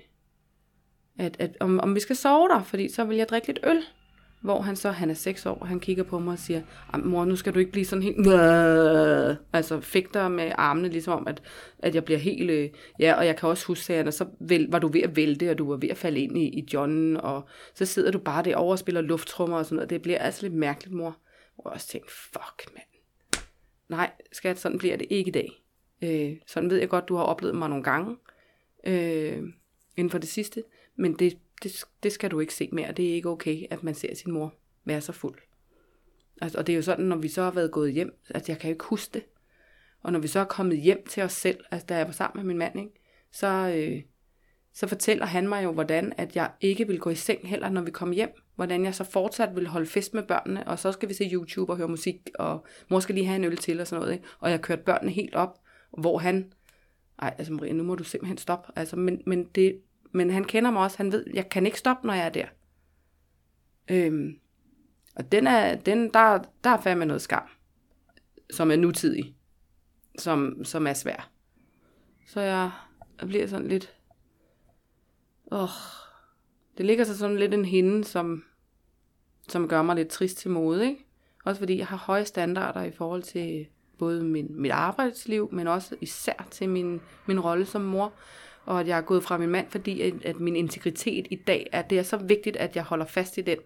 at, 1.19 1.35
at 1.39 1.57
om, 1.59 1.79
om 1.79 1.95
vi 1.95 1.99
skal 1.99 2.15
sove 2.15 2.47
der, 2.47 2.63
fordi 2.63 2.89
så 2.89 3.03
vil 3.03 3.17
jeg 3.17 3.29
drikke 3.29 3.47
lidt 3.47 3.59
øl. 3.63 3.83
Hvor 4.41 4.61
han 4.61 4.75
så, 4.75 4.91
han 4.91 5.09
er 5.09 5.13
6 5.13 5.45
år, 5.45 5.65
han 5.65 5.79
kigger 5.79 6.03
på 6.03 6.19
mig 6.19 6.31
og 6.31 6.39
siger, 6.39 6.61
mor, 7.03 7.25
nu 7.25 7.35
skal 7.35 7.53
du 7.53 7.59
ikke 7.59 7.71
blive 7.71 7.85
sådan 7.85 8.03
helt, 8.03 8.17
Bæh! 8.17 9.35
altså 9.59 9.81
fægter 9.81 10.27
med 10.27 10.51
armene, 10.57 10.89
ligesom 10.89 11.13
om, 11.13 11.27
at, 11.27 11.41
at 11.79 11.95
jeg 11.95 12.05
bliver 12.05 12.19
helt, 12.19 12.51
øh, 12.51 12.69
ja, 12.99 13.13
og 13.13 13.25
jeg 13.25 13.35
kan 13.35 13.49
også 13.49 13.65
huske, 13.65 13.93
at 13.93 14.13
så 14.13 14.25
vel, 14.39 14.67
var 14.71 14.79
du 14.79 14.87
ved 14.87 15.01
at 15.01 15.15
vælte, 15.15 15.51
og 15.51 15.57
du 15.57 15.69
var 15.69 15.77
ved 15.77 15.89
at 15.89 15.97
falde 15.97 16.19
ind 16.19 16.37
i, 16.37 16.45
i 16.45 16.67
John, 16.73 17.17
og 17.17 17.47
så 17.75 17.85
sidder 17.85 18.11
du 18.11 18.19
bare 18.19 18.43
derovre 18.43 18.73
og 18.73 18.79
spiller 18.79 19.01
lufttrummer 19.01 19.57
og 19.57 19.65
sådan 19.65 19.75
noget. 19.75 19.89
Det 19.89 20.01
bliver 20.01 20.19
altså 20.19 20.41
lidt 20.41 20.53
mærkeligt, 20.53 20.95
mor. 20.95 21.17
Og 21.57 21.63
jeg 21.65 21.73
også 21.73 21.87
tænkte, 21.87 22.13
fuck, 22.13 22.73
mand. 22.73 22.87
Nej, 23.89 24.11
skat, 24.31 24.59
sådan 24.59 24.77
bliver 24.77 24.97
det 24.97 25.07
ikke 25.09 25.29
i 25.29 25.31
dag. 25.31 25.62
Øh, 26.03 26.37
sådan 26.47 26.69
ved 26.69 26.77
jeg 26.77 26.89
godt, 26.89 27.09
du 27.09 27.15
har 27.15 27.23
oplevet 27.23 27.55
mig 27.55 27.69
nogle 27.69 27.83
gange 27.83 28.17
øh, 28.83 29.43
inden 29.97 30.11
for 30.11 30.17
det 30.17 30.29
sidste, 30.29 30.63
men 30.95 31.13
det, 31.13 31.37
det, 31.63 31.85
det 32.03 32.11
skal 32.11 32.31
du 32.31 32.39
ikke 32.39 32.53
se 32.53 32.69
mere. 32.71 32.91
Det 32.91 33.09
er 33.09 33.13
ikke 33.13 33.29
okay, 33.29 33.63
at 33.69 33.83
man 33.83 33.95
ser 33.95 34.15
sin 34.15 34.31
mor 34.31 34.53
være 34.85 35.01
så 35.01 35.11
fuld. 35.11 35.35
Altså, 36.41 36.57
og 36.57 36.67
det 36.67 36.73
er 36.73 36.77
jo 36.77 36.81
sådan, 36.81 37.05
når 37.05 37.17
vi 37.17 37.27
så 37.27 37.43
har 37.43 37.51
været 37.51 37.71
gået 37.71 37.93
hjem, 37.93 38.19
altså 38.29 38.51
jeg 38.51 38.59
kan 38.59 38.69
jo 38.69 38.73
ikke 38.73 38.85
huske 38.85 39.13
det. 39.13 39.23
Og 40.03 40.11
når 40.11 40.19
vi 40.19 40.27
så 40.27 40.39
er 40.39 40.43
kommet 40.43 40.77
hjem 40.77 41.05
til 41.09 41.23
os 41.23 41.33
selv, 41.33 41.59
altså 41.71 41.85
da 41.85 41.97
jeg 41.97 42.05
var 42.05 42.13
sammen 42.13 42.45
med 42.45 42.53
min 42.53 42.57
mand, 42.57 42.79
ikke, 42.79 42.91
så, 43.31 43.73
øh, 43.75 44.01
så 44.73 44.87
fortæller 44.87 45.25
han 45.25 45.47
mig 45.47 45.63
jo, 45.63 45.71
hvordan 45.71 46.13
at 46.17 46.35
jeg 46.35 46.51
ikke 46.61 46.87
vil 46.87 46.99
gå 46.99 47.09
i 47.09 47.15
seng 47.15 47.47
heller, 47.49 47.69
når 47.69 47.81
vi 47.81 47.91
kom 47.91 48.11
hjem. 48.11 48.29
Hvordan 48.55 48.85
jeg 48.85 48.95
så 48.95 49.03
fortsat 49.03 49.55
vil 49.55 49.67
holde 49.67 49.85
fest 49.85 50.13
med 50.13 50.23
børnene, 50.23 50.67
og 50.67 50.79
så 50.79 50.91
skal 50.91 51.09
vi 51.09 51.13
se 51.13 51.29
YouTube 51.33 51.71
og 51.71 51.77
høre 51.77 51.87
musik, 51.87 52.29
og 52.35 52.65
mor 52.89 52.99
skal 52.99 53.15
lige 53.15 53.27
have 53.27 53.35
en 53.35 53.43
øl 53.43 53.57
til 53.57 53.81
og 53.81 53.87
sådan 53.87 54.01
noget. 54.01 54.13
Ikke? 54.13 54.25
Og 54.39 54.51
jeg 54.51 54.61
kørte 54.61 54.83
børnene 54.83 55.11
helt 55.11 55.35
op, 55.35 55.59
hvor 55.97 56.17
han, 56.17 56.53
ej, 57.19 57.35
altså 57.37 57.53
Maria, 57.53 57.73
nu 57.73 57.83
må 57.83 57.95
du 57.95 58.03
simpelthen 58.03 58.37
stoppe. 58.37 58.71
Altså, 58.75 58.95
men, 58.95 59.21
men, 59.25 59.43
det, 59.43 59.81
men 60.11 60.29
han 60.29 60.43
kender 60.43 60.71
mig 60.71 60.81
også, 60.81 60.97
han 60.97 61.11
ved, 61.11 61.25
jeg 61.33 61.49
kan 61.49 61.65
ikke 61.65 61.79
stoppe, 61.79 62.07
når 62.07 62.13
jeg 62.13 62.25
er 62.25 62.29
der. 62.29 62.45
Øhm, 63.87 64.39
og 65.15 65.31
den 65.31 65.47
er, 65.47 65.75
den, 65.75 66.13
der, 66.13 66.43
der 66.63 66.69
er 66.69 66.81
fandme 66.81 67.05
noget 67.05 67.21
skam, 67.21 67.43
som 68.51 68.71
er 68.71 68.75
nutidig, 68.75 69.35
som, 70.19 70.63
som 70.63 70.87
er 70.87 70.93
svær. 70.93 71.29
Så 72.27 72.41
jeg, 72.41 72.71
jeg 73.19 73.27
bliver 73.27 73.47
sådan 73.47 73.67
lidt, 73.67 73.97
åh, 75.51 75.69
det 76.77 76.85
ligger 76.85 77.03
så 77.03 77.17
sådan 77.17 77.37
lidt 77.37 77.53
en 77.53 77.65
hende, 77.65 78.03
som, 78.03 78.43
som 79.49 79.67
gør 79.67 79.81
mig 79.81 79.95
lidt 79.95 80.09
trist 80.09 80.37
til 80.37 80.51
mode, 80.51 80.87
ikke? 80.87 81.05
Også 81.45 81.59
fordi 81.59 81.77
jeg 81.77 81.87
har 81.87 81.97
høje 81.97 82.25
standarder 82.25 82.83
i 82.83 82.91
forhold 82.91 83.23
til 83.23 83.67
både 83.99 84.23
min, 84.23 84.47
mit 84.49 84.71
arbejdsliv, 84.71 85.49
men 85.51 85.67
også 85.67 85.95
især 86.01 86.47
til 86.51 86.69
min, 86.69 87.01
min 87.25 87.39
rolle 87.39 87.65
som 87.65 87.81
mor. 87.81 88.13
Og 88.65 88.79
at 88.79 88.87
jeg 88.87 88.97
er 88.97 89.01
gået 89.01 89.23
fra 89.23 89.37
min 89.37 89.49
mand, 89.49 89.69
fordi 89.69 90.01
at, 90.01 90.25
at 90.25 90.39
min 90.39 90.55
integritet 90.55 91.27
i 91.29 91.35
dag 91.35 91.69
er, 91.71 91.81
det 91.81 91.99
er 91.99 92.03
så 92.03 92.17
vigtigt, 92.17 92.57
at 92.57 92.75
jeg 92.75 92.83
holder 92.83 93.05
fast 93.05 93.37
i 93.37 93.41
den. 93.41 93.57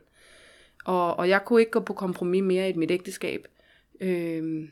Og, 0.85 1.15
og 1.15 1.29
jeg 1.29 1.45
kunne 1.45 1.59
ikke 1.59 1.71
gå 1.71 1.79
på 1.79 1.93
kompromis 1.93 2.43
mere 2.43 2.69
i 2.69 2.73
mit 2.73 2.91
ægteskab. 2.91 3.47
Øhm, 4.01 4.71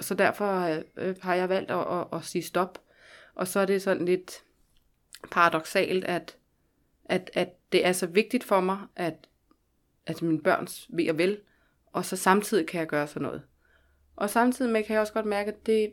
så 0.00 0.14
derfor 0.14 0.80
øh, 0.96 1.14
har 1.20 1.34
jeg 1.34 1.48
valgt 1.48 1.70
at, 1.70 1.86
at, 1.90 2.06
at 2.12 2.24
sige 2.24 2.42
stop. 2.42 2.78
Og 3.34 3.48
så 3.48 3.60
er 3.60 3.66
det 3.66 3.82
sådan 3.82 4.04
lidt 4.04 4.42
paradoxalt, 5.30 6.04
at, 6.04 6.36
at, 7.04 7.30
at 7.34 7.48
det 7.72 7.86
er 7.86 7.92
så 7.92 8.06
vigtigt 8.06 8.44
for 8.44 8.60
mig, 8.60 8.78
at, 8.96 9.28
at 10.06 10.22
mine 10.22 10.40
børns 10.40 10.86
ved 10.88 11.10
og 11.10 11.18
vel, 11.18 11.38
og 11.92 12.04
så 12.04 12.16
samtidig 12.16 12.66
kan 12.66 12.80
jeg 12.80 12.86
gøre 12.86 13.06
sådan 13.06 13.22
noget. 13.22 13.42
Og 14.16 14.30
samtidig 14.30 14.72
med 14.72 14.82
kan 14.82 14.92
jeg 14.92 15.00
også 15.00 15.12
godt 15.12 15.26
mærke, 15.26 15.50
at 15.50 15.66
det, 15.66 15.92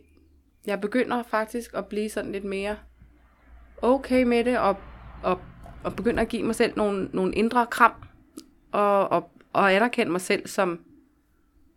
jeg 0.66 0.82
begynder 0.82 1.24
faktisk 1.24 1.74
at 1.74 1.86
blive 1.86 2.10
sådan 2.10 2.32
lidt 2.32 2.44
mere 2.44 2.78
okay 3.82 4.24
med 4.24 4.44
det, 4.44 4.60
og, 4.60 4.78
og, 5.24 5.40
og 5.84 5.96
begynder 5.96 6.22
at 6.22 6.30
give 6.30 6.44
mig 6.44 6.56
selv 6.56 6.74
nogle, 6.78 7.10
nogle 7.14 7.36
indre 7.36 7.66
kram, 7.66 7.94
og, 8.72 9.12
og, 9.12 9.32
og 9.54 9.74
anerkende 9.74 10.12
mig 10.12 10.22
selv, 10.22 10.48
som 10.48 10.80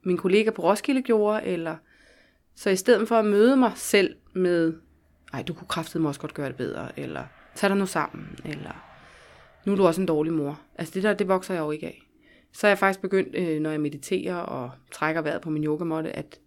min 0.02 0.16
kollega 0.16 0.50
på 0.50 0.62
Roskilde 0.62 1.02
gjorde, 1.02 1.44
eller 1.44 1.76
så 2.54 2.70
i 2.70 2.76
stedet 2.76 3.08
for 3.08 3.16
at 3.16 3.24
møde 3.24 3.56
mig 3.56 3.72
selv 3.74 4.16
med, 4.32 4.74
ej, 5.32 5.42
du 5.42 5.54
kunne 5.54 5.68
kraftedeme 5.68 6.08
også 6.08 6.20
godt 6.20 6.34
gøre 6.34 6.48
det 6.48 6.56
bedre, 6.56 6.98
eller 6.98 7.24
tag 7.54 7.70
dig 7.70 7.76
nu 7.76 7.86
sammen, 7.86 8.38
eller 8.44 8.84
nu 9.64 9.72
er 9.72 9.76
du 9.76 9.86
også 9.86 10.00
en 10.00 10.06
dårlig 10.06 10.32
mor. 10.32 10.60
Altså 10.78 10.94
det 10.94 11.02
der, 11.02 11.14
det 11.14 11.28
vokser 11.28 11.54
jeg 11.54 11.60
jo 11.60 11.70
ikke 11.70 11.86
af. 11.86 12.05
Så 12.56 12.66
er 12.66 12.70
jeg 12.70 12.78
faktisk 12.78 13.00
begyndt, 13.00 13.34
øh, 13.34 13.60
når 13.60 13.70
jeg 13.70 13.80
mediterer 13.80 14.36
og 14.36 14.70
trækker 14.92 15.22
vejret 15.22 15.40
på 15.40 15.50
min 15.50 15.64
yogamåtte, 15.64 16.12
at, 16.12 16.40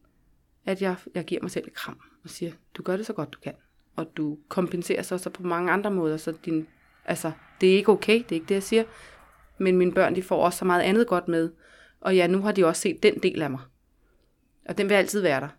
at 0.66 0.82
jeg, 0.82 0.96
jeg 1.16 1.26
giver 1.26 1.42
mig 1.42 1.52
selv 1.52 1.68
et 1.68 1.74
kram 1.74 2.00
og 2.24 2.30
siger, 2.30 2.52
du 2.74 2.84
gør 2.84 2.98
det 2.98 3.06
så 3.06 3.14
godt 3.14 3.34
du 3.34 3.40
kan. 3.40 3.54
Og 3.96 4.18
du 4.18 4.38
kompenserer 4.48 5.02
så, 5.02 5.18
så 5.18 5.30
på 5.30 5.44
mange 5.44 5.72
andre 5.72 5.92
måder, 5.92 6.18
så 6.18 6.34
din, 6.46 6.68
altså, 7.06 7.32
det 7.62 7.72
er 7.72 7.78
ikke 7.78 7.92
okay, 7.92 8.14
det 8.14 8.32
er 8.32 8.36
ikke 8.36 8.46
det, 8.46 8.56
jeg 8.56 8.64
siger. 8.64 8.84
Men 9.58 9.78
mine 9.78 9.92
børn, 9.92 10.16
de 10.16 10.24
får 10.24 10.46
også 10.46 10.60
så 10.60 10.66
meget 10.66 10.82
andet 10.82 11.08
godt 11.08 11.28
med. 11.28 11.50
Og 12.02 12.16
ja, 12.16 12.28
nu 12.28 12.42
har 12.42 12.52
de 12.52 12.66
også 12.66 12.82
set 12.82 13.04
den 13.04 13.14
del 13.24 13.42
af 13.42 13.50
mig. 13.50 13.62
Og 14.66 14.78
den 14.78 14.90
vil 14.90 14.96
altid 14.96 15.22
være 15.22 15.42
der. 15.42 15.50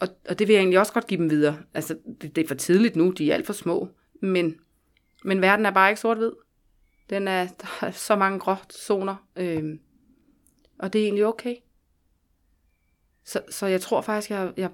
Og, 0.00 0.08
og 0.28 0.38
det 0.38 0.48
vil 0.48 0.54
jeg 0.54 0.60
egentlig 0.60 0.78
også 0.78 0.92
godt 0.92 1.06
give 1.06 1.20
dem 1.20 1.30
videre. 1.30 1.58
Altså, 1.74 1.98
det, 2.22 2.36
det 2.36 2.44
er 2.44 2.48
for 2.48 2.54
tidligt 2.54 2.96
nu, 2.96 3.10
de 3.10 3.30
er 3.30 3.34
alt 3.34 3.46
for 3.46 3.52
små. 3.52 3.88
Men, 4.20 4.56
men 5.24 5.40
verden 5.40 5.66
er 5.66 5.70
bare 5.70 5.90
ikke 5.90 6.00
sort-hvid. 6.00 6.32
Den 7.12 7.28
er, 7.28 7.46
der 7.62 7.86
er 7.86 7.90
så 7.90 8.16
mange 8.16 8.38
grå 8.38 8.54
zoner. 8.72 9.16
øh, 9.36 9.78
og 10.78 10.92
det 10.92 11.00
er 11.00 11.04
egentlig 11.04 11.26
okay. 11.26 11.56
Så, 13.24 13.40
så 13.50 13.66
jeg 13.66 13.80
tror 13.80 14.00
faktisk, 14.00 14.30
jeg, 14.30 14.52
jeg 14.56 14.70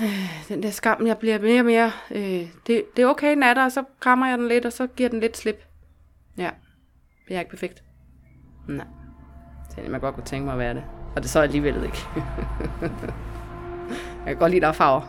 øh, 0.00 0.48
den 0.48 0.62
der 0.62 0.70
skam, 0.70 1.06
jeg 1.06 1.18
bliver 1.18 1.38
mere 1.38 1.60
og 1.60 1.64
mere, 1.64 1.92
øh, 2.10 2.48
det, 2.66 2.84
det 2.96 3.02
er 3.02 3.06
okay, 3.06 3.30
den 3.30 3.42
er 3.42 3.54
der, 3.54 3.64
og 3.64 3.72
så 3.72 3.84
krammer 4.00 4.26
jeg 4.26 4.38
den 4.38 4.48
lidt, 4.48 4.66
og 4.66 4.72
så 4.72 4.86
giver 4.86 5.08
den 5.08 5.20
lidt 5.20 5.36
slip. 5.36 5.64
Ja, 6.36 6.50
jeg 7.28 7.36
er 7.36 7.40
ikke 7.40 7.50
perfekt. 7.50 7.84
Nej. 8.68 8.86
Så 9.70 9.90
man 9.90 10.00
godt 10.00 10.14
kunne 10.14 10.24
tænke 10.24 10.44
mig 10.44 10.52
at 10.52 10.58
være 10.58 10.74
det. 10.74 10.84
Og 11.16 11.22
det 11.22 11.30
så 11.30 11.40
alligevel 11.40 11.84
ikke. 11.84 11.98
jeg 14.24 14.26
kan 14.26 14.36
godt 14.36 14.50
lide, 14.50 14.60
der 14.60 14.68
er 14.68 14.72
farver. 14.72 15.02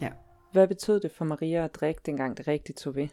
Ja. 0.00 0.10
Hvad 0.52 0.68
betød 0.68 1.00
det 1.00 1.12
for 1.12 1.24
Maria 1.24 1.64
at 1.64 1.74
drikke, 1.74 2.00
dengang 2.06 2.36
det 2.36 2.48
rigtigt 2.48 2.78
tog 2.78 2.94
ved? 2.94 3.08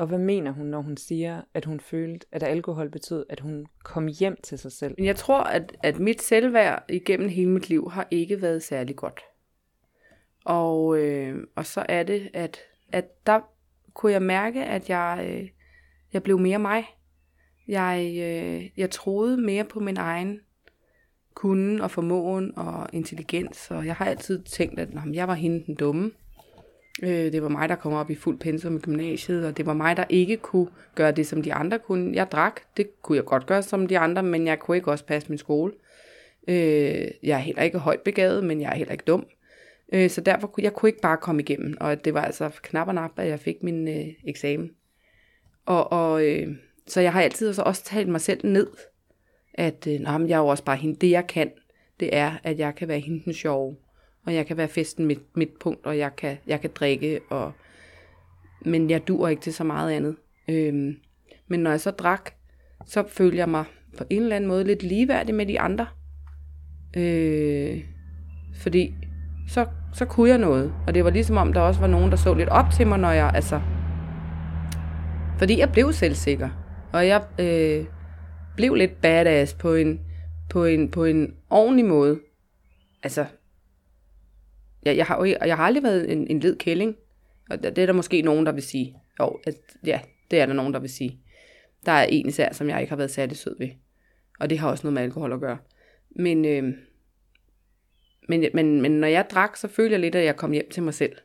Og 0.00 0.06
hvad 0.06 0.18
mener 0.18 0.50
hun, 0.50 0.66
når 0.66 0.80
hun 0.80 0.96
siger, 0.96 1.42
at 1.54 1.64
hun 1.64 1.80
følte, 1.80 2.26
at 2.32 2.42
alkohol 2.42 2.90
betød, 2.90 3.26
at 3.28 3.40
hun 3.40 3.66
kom 3.84 4.06
hjem 4.06 4.36
til 4.42 4.58
sig 4.58 4.72
selv? 4.72 4.94
Jeg 4.98 5.16
tror, 5.16 5.40
at, 5.40 5.76
at 5.82 5.98
mit 5.98 6.22
selvværd 6.22 6.84
igennem 6.88 7.28
hele 7.28 7.50
mit 7.50 7.68
liv 7.68 7.90
har 7.90 8.08
ikke 8.10 8.42
været 8.42 8.62
særlig 8.62 8.96
godt. 8.96 9.20
Og, 10.44 10.98
øh, 10.98 11.46
og 11.56 11.66
så 11.66 11.86
er 11.88 12.02
det, 12.02 12.30
at, 12.34 12.58
at 12.92 13.26
der 13.26 13.40
kunne 13.94 14.12
jeg 14.12 14.22
mærke, 14.22 14.64
at 14.64 14.90
jeg, 14.90 15.26
øh, 15.30 15.48
jeg 16.12 16.22
blev 16.22 16.38
mere 16.38 16.58
mig. 16.58 16.84
Jeg, 17.68 18.00
øh, 18.06 18.70
jeg 18.76 18.90
troede 18.90 19.36
mere 19.36 19.64
på 19.64 19.80
min 19.80 19.96
egen 19.96 20.40
kunden 21.34 21.80
og 21.80 21.90
formåen 21.90 22.58
og 22.58 22.88
intelligens, 22.92 23.70
og 23.70 23.86
jeg 23.86 23.94
har 23.96 24.04
altid 24.04 24.42
tænkt, 24.42 24.78
at 24.78 24.88
jamen, 24.94 25.14
jeg 25.14 25.28
var 25.28 25.34
hende 25.34 25.66
den 25.66 25.74
dumme. 25.74 26.10
Øh, 27.02 27.32
det 27.32 27.42
var 27.42 27.48
mig, 27.48 27.68
der 27.68 27.74
kom 27.74 27.92
op 27.92 28.10
i 28.10 28.14
fuld 28.14 28.38
pensum 28.38 28.76
i 28.76 28.78
gymnasiet, 28.78 29.46
og 29.46 29.56
det 29.56 29.66
var 29.66 29.72
mig, 29.74 29.96
der 29.96 30.04
ikke 30.08 30.36
kunne 30.36 30.68
gøre 30.94 31.12
det, 31.12 31.26
som 31.26 31.42
de 31.42 31.54
andre 31.54 31.78
kunne. 31.78 32.14
Jeg 32.14 32.30
drak, 32.30 32.60
det 32.76 33.02
kunne 33.02 33.16
jeg 33.16 33.24
godt 33.24 33.46
gøre 33.46 33.62
som 33.62 33.86
de 33.86 33.98
andre, 33.98 34.22
men 34.22 34.46
jeg 34.46 34.58
kunne 34.58 34.76
ikke 34.76 34.90
også 34.90 35.04
passe 35.04 35.28
min 35.28 35.38
skole. 35.38 35.72
Øh, 36.48 37.08
jeg 37.22 37.34
er 37.34 37.38
heller 37.38 37.62
ikke 37.62 37.78
højt 37.78 38.00
begavet, 38.00 38.44
men 38.44 38.60
jeg 38.60 38.70
er 38.70 38.76
heller 38.76 38.92
ikke 38.92 39.04
dum. 39.06 39.26
Øh, 39.92 40.10
så 40.10 40.20
derfor 40.20 40.46
kunne 40.46 40.64
jeg 40.64 40.72
kunne 40.72 40.88
ikke 40.88 41.00
bare 41.00 41.16
komme 41.16 41.42
igennem, 41.42 41.76
og 41.80 42.04
det 42.04 42.14
var 42.14 42.24
altså 42.24 42.50
knap 42.62 42.88
og 42.88 42.94
nap, 42.94 43.10
at 43.16 43.28
jeg 43.28 43.40
fik 43.40 43.62
min 43.62 43.88
øh, 43.88 44.06
eksamen. 44.26 44.70
Og, 45.66 45.92
og 45.92 46.26
øh, 46.26 46.48
så 46.86 47.00
jeg 47.00 47.12
har 47.12 47.22
altid 47.22 47.48
også, 47.48 47.62
også 47.62 47.84
talt 47.84 48.08
mig 48.08 48.20
selv 48.20 48.46
ned, 48.46 48.66
at 49.54 49.86
øh, 49.86 50.00
jeg 50.02 50.36
er 50.36 50.38
jo 50.38 50.46
også 50.46 50.64
bare 50.64 50.76
hende. 50.76 50.96
Det 51.00 51.10
jeg 51.10 51.26
kan, 51.26 51.50
det 52.00 52.16
er, 52.16 52.32
at 52.42 52.58
jeg 52.58 52.74
kan 52.74 52.88
være 52.88 52.98
hende 52.98 53.24
den 53.24 53.34
sjove 53.34 53.76
og 54.26 54.34
jeg 54.34 54.46
kan 54.46 54.56
være 54.56 54.68
festen 54.68 55.06
mit, 55.06 55.20
mit 55.36 55.50
punkt, 55.60 55.86
og 55.86 55.98
jeg 55.98 56.16
kan, 56.16 56.38
jeg 56.46 56.60
kan 56.60 56.70
drikke, 56.74 57.20
og, 57.30 57.52
men 58.64 58.90
jeg 58.90 59.08
dur 59.08 59.28
ikke 59.28 59.42
til 59.42 59.54
så 59.54 59.64
meget 59.64 59.92
andet. 59.92 60.16
Øhm, 60.48 60.96
men 61.48 61.60
når 61.60 61.70
jeg 61.70 61.80
så 61.80 61.90
drak, 61.90 62.30
så 62.86 63.04
følte 63.08 63.38
jeg 63.38 63.48
mig 63.48 63.64
på 63.98 64.04
en 64.10 64.22
eller 64.22 64.36
anden 64.36 64.48
måde 64.48 64.64
lidt 64.64 64.82
ligeværdig 64.82 65.34
med 65.34 65.46
de 65.46 65.60
andre. 65.60 65.86
Øh, 66.96 67.84
fordi 68.54 68.94
så, 69.48 69.66
så 69.92 70.04
kunne 70.04 70.28
jeg 70.28 70.38
noget. 70.38 70.74
Og 70.86 70.94
det 70.94 71.04
var 71.04 71.10
ligesom 71.10 71.36
om, 71.36 71.52
der 71.52 71.60
også 71.60 71.80
var 71.80 71.86
nogen, 71.86 72.10
der 72.10 72.16
så 72.16 72.34
lidt 72.34 72.48
op 72.48 72.66
til 72.72 72.86
mig, 72.86 72.98
når 72.98 73.10
jeg, 73.10 73.30
altså... 73.34 73.60
Fordi 75.38 75.58
jeg 75.58 75.72
blev 75.72 75.92
selvsikker. 75.92 76.48
Og 76.92 77.06
jeg 77.06 77.22
øh, 77.38 77.84
blev 78.56 78.74
lidt 78.74 79.00
badass 79.00 79.54
på 79.54 79.74
en, 79.74 80.00
på 80.50 80.64
en, 80.64 80.90
på 80.90 81.04
en 81.04 81.34
ordentlig 81.50 81.84
måde. 81.84 82.20
Altså, 83.02 83.26
jeg, 84.82 84.96
jeg, 84.96 85.06
har, 85.06 85.24
jeg 85.24 85.56
har 85.56 85.64
aldrig 85.64 85.82
været 85.82 86.12
en, 86.12 86.26
en 86.26 86.40
led 86.40 86.56
kælling. 86.56 86.96
Og 87.50 87.62
det 87.62 87.78
er 87.78 87.86
der 87.86 87.92
måske 87.92 88.22
nogen, 88.22 88.46
der 88.46 88.52
vil 88.52 88.62
sige. 88.62 88.96
Jo, 89.20 89.38
at, 89.44 89.54
ja, 89.86 90.00
det 90.30 90.40
er 90.40 90.46
der 90.46 90.52
nogen, 90.52 90.74
der 90.74 90.80
vil 90.80 90.90
sige. 90.90 91.18
Der 91.86 91.92
er 91.92 92.04
en 92.04 92.28
især, 92.28 92.52
som 92.52 92.68
jeg 92.68 92.80
ikke 92.80 92.90
har 92.90 92.96
været 92.96 93.10
særlig 93.10 93.36
sød 93.36 93.56
ved. 93.58 93.68
Og 94.40 94.50
det 94.50 94.58
har 94.58 94.70
også 94.70 94.86
noget 94.86 94.94
med 94.94 95.02
alkohol 95.02 95.32
at 95.32 95.40
gøre. 95.40 95.58
Men, 96.10 96.44
øh, 96.44 96.74
men, 98.28 98.44
men, 98.54 98.82
men 98.82 98.92
når 98.92 99.08
jeg 99.08 99.26
drak, 99.30 99.56
så 99.56 99.68
følte 99.68 99.92
jeg 99.92 100.00
lidt, 100.00 100.14
at 100.14 100.24
jeg 100.24 100.36
kom 100.36 100.52
hjem 100.52 100.70
til 100.70 100.82
mig 100.82 100.94
selv. 100.94 101.16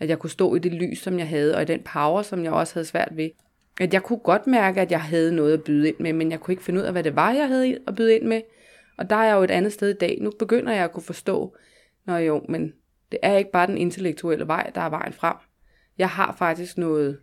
At 0.00 0.08
jeg 0.08 0.18
kunne 0.18 0.30
stå 0.30 0.54
i 0.54 0.58
det 0.58 0.72
lys, 0.72 0.98
som 0.98 1.18
jeg 1.18 1.28
havde, 1.28 1.56
og 1.56 1.62
i 1.62 1.64
den 1.64 1.82
power, 1.92 2.22
som 2.22 2.44
jeg 2.44 2.52
også 2.52 2.74
havde 2.74 2.84
svært 2.84 3.16
ved. 3.16 3.30
At 3.80 3.94
jeg 3.94 4.02
kunne 4.02 4.18
godt 4.18 4.46
mærke, 4.46 4.80
at 4.80 4.90
jeg 4.90 5.02
havde 5.02 5.36
noget 5.36 5.52
at 5.52 5.64
byde 5.64 5.88
ind 5.88 5.96
med, 5.98 6.12
men 6.12 6.30
jeg 6.30 6.40
kunne 6.40 6.52
ikke 6.52 6.64
finde 6.64 6.80
ud 6.80 6.84
af, 6.84 6.92
hvad 6.92 7.04
det 7.04 7.16
var, 7.16 7.32
jeg 7.32 7.48
havde 7.48 7.78
at 7.86 7.94
byde 7.94 8.16
ind 8.16 8.24
med. 8.24 8.42
Og 8.96 9.10
der 9.10 9.16
er 9.16 9.24
jeg 9.24 9.34
jo 9.34 9.42
et 9.42 9.50
andet 9.50 9.72
sted 9.72 9.90
i 9.90 9.98
dag. 9.98 10.18
Nu 10.20 10.32
begynder 10.38 10.72
jeg 10.72 10.84
at 10.84 10.92
kunne 10.92 11.02
forstå, 11.02 11.56
Nå 12.08 12.16
jo, 12.16 12.44
men 12.48 12.74
det 13.12 13.18
er 13.22 13.36
ikke 13.36 13.50
bare 13.50 13.66
den 13.66 13.78
intellektuelle 13.78 14.46
vej, 14.46 14.70
der 14.74 14.80
er 14.80 14.88
vejen 14.88 15.12
frem. 15.12 15.36
Jeg 15.98 16.08
har 16.08 16.36
faktisk 16.38 16.78
noget, 16.78 17.20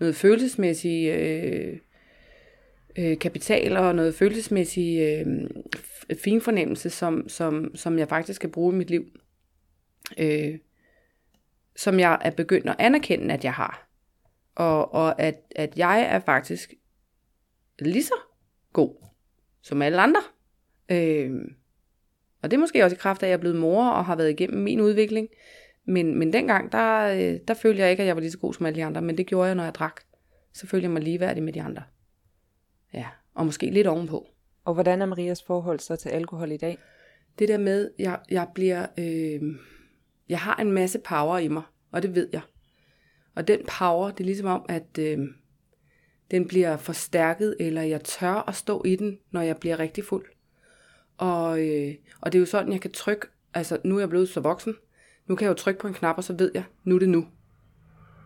noget 0.00 0.16
følelsesmæssig 0.16 1.08
øh, 1.08 1.78
øh, 2.98 3.18
kapital 3.18 3.76
og 3.76 3.94
noget 3.94 4.14
følelsesmæssig 4.14 4.98
øh, 5.00 5.26
finfornemmelse, 6.24 6.90
som, 6.90 7.28
som, 7.28 7.74
som 7.74 7.98
jeg 7.98 8.08
faktisk 8.08 8.36
skal 8.36 8.50
bruge 8.50 8.74
i 8.74 8.76
mit 8.76 8.90
liv. 8.90 9.06
Øh, 10.18 10.58
som 11.76 11.98
jeg 11.98 12.18
er 12.20 12.30
begyndt 12.30 12.68
at 12.68 12.76
anerkende, 12.78 13.34
at 13.34 13.44
jeg 13.44 13.54
har. 13.54 13.88
Og, 14.54 14.94
og 14.94 15.20
at, 15.20 15.40
at 15.56 15.78
jeg 15.78 16.00
er 16.00 16.20
faktisk 16.20 16.74
lige 17.78 18.04
så 18.04 18.14
god 18.72 19.04
som 19.62 19.82
alle 19.82 20.00
andre. 20.00 20.22
Øh, 20.88 21.30
og 22.42 22.50
det 22.50 22.56
er 22.56 22.60
måske 22.60 22.84
også 22.84 22.96
i 22.96 22.98
kraft 22.98 23.22
af, 23.22 23.26
at 23.26 23.30
jeg 23.30 23.36
er 23.36 23.40
blevet 23.40 23.56
mor 23.56 23.88
og 23.88 24.04
har 24.04 24.16
været 24.16 24.30
igennem 24.30 24.62
min 24.62 24.80
udvikling. 24.80 25.28
Men, 25.84 26.18
men 26.18 26.32
dengang, 26.32 26.72
der, 26.72 27.00
øh, 27.04 27.40
der 27.48 27.54
følte 27.54 27.82
jeg 27.82 27.90
ikke, 27.90 28.02
at 28.02 28.06
jeg 28.06 28.16
var 28.16 28.20
lige 28.20 28.30
så 28.30 28.38
god 28.38 28.54
som 28.54 28.66
alle 28.66 28.76
de 28.76 28.84
andre. 28.84 29.02
Men 29.02 29.18
det 29.18 29.26
gjorde 29.26 29.46
jeg, 29.46 29.54
når 29.54 29.64
jeg 29.64 29.74
drak. 29.74 30.00
Så 30.52 30.66
følte 30.66 30.84
jeg 30.84 30.90
mig 30.90 31.02
ligeværdig 31.02 31.42
med 31.42 31.52
de 31.52 31.62
andre. 31.62 31.82
Ja, 32.94 33.06
og 33.34 33.46
måske 33.46 33.70
lidt 33.70 33.86
ovenpå. 33.86 34.26
Og 34.64 34.74
hvordan 34.74 35.02
er 35.02 35.06
Marias 35.06 35.42
forhold 35.42 35.78
så 35.78 35.96
til 35.96 36.08
alkohol 36.08 36.52
i 36.52 36.56
dag? 36.56 36.78
Det 37.38 37.48
der 37.48 37.58
med, 37.58 37.90
jeg, 37.98 38.18
jeg 38.30 38.48
bliver... 38.54 38.86
Øh, 38.98 39.42
jeg 40.28 40.38
har 40.38 40.56
en 40.56 40.72
masse 40.72 40.98
power 40.98 41.38
i 41.38 41.48
mig, 41.48 41.62
og 41.92 42.02
det 42.02 42.14
ved 42.14 42.28
jeg. 42.32 42.40
Og 43.34 43.48
den 43.48 43.60
power, 43.78 44.10
det 44.10 44.20
er 44.20 44.24
ligesom 44.24 44.46
om, 44.46 44.66
at 44.68 44.98
øh, 44.98 45.18
den 46.30 46.48
bliver 46.48 46.76
forstærket, 46.76 47.56
eller 47.60 47.82
jeg 47.82 48.04
tør 48.04 48.48
at 48.48 48.54
stå 48.54 48.82
i 48.84 48.96
den, 48.96 49.18
når 49.30 49.40
jeg 49.40 49.56
bliver 49.56 49.78
rigtig 49.78 50.04
fuld. 50.04 50.26
Og, 51.18 51.66
øh, 51.68 51.94
og 52.20 52.32
det 52.32 52.38
er 52.38 52.40
jo 52.40 52.46
sådan, 52.46 52.72
jeg 52.72 52.80
kan 52.80 52.92
trykke, 52.92 53.26
altså 53.54 53.78
nu 53.84 53.96
er 53.96 54.00
jeg 54.00 54.08
blevet 54.08 54.28
så 54.28 54.40
voksen, 54.40 54.74
nu 55.26 55.36
kan 55.36 55.44
jeg 55.44 55.50
jo 55.50 55.54
trykke 55.54 55.80
på 55.80 55.88
en 55.88 55.94
knap, 55.94 56.16
og 56.16 56.24
så 56.24 56.32
ved 56.32 56.50
jeg, 56.54 56.64
nu 56.84 56.94
er 56.94 56.98
det 56.98 57.08
nu. 57.08 57.26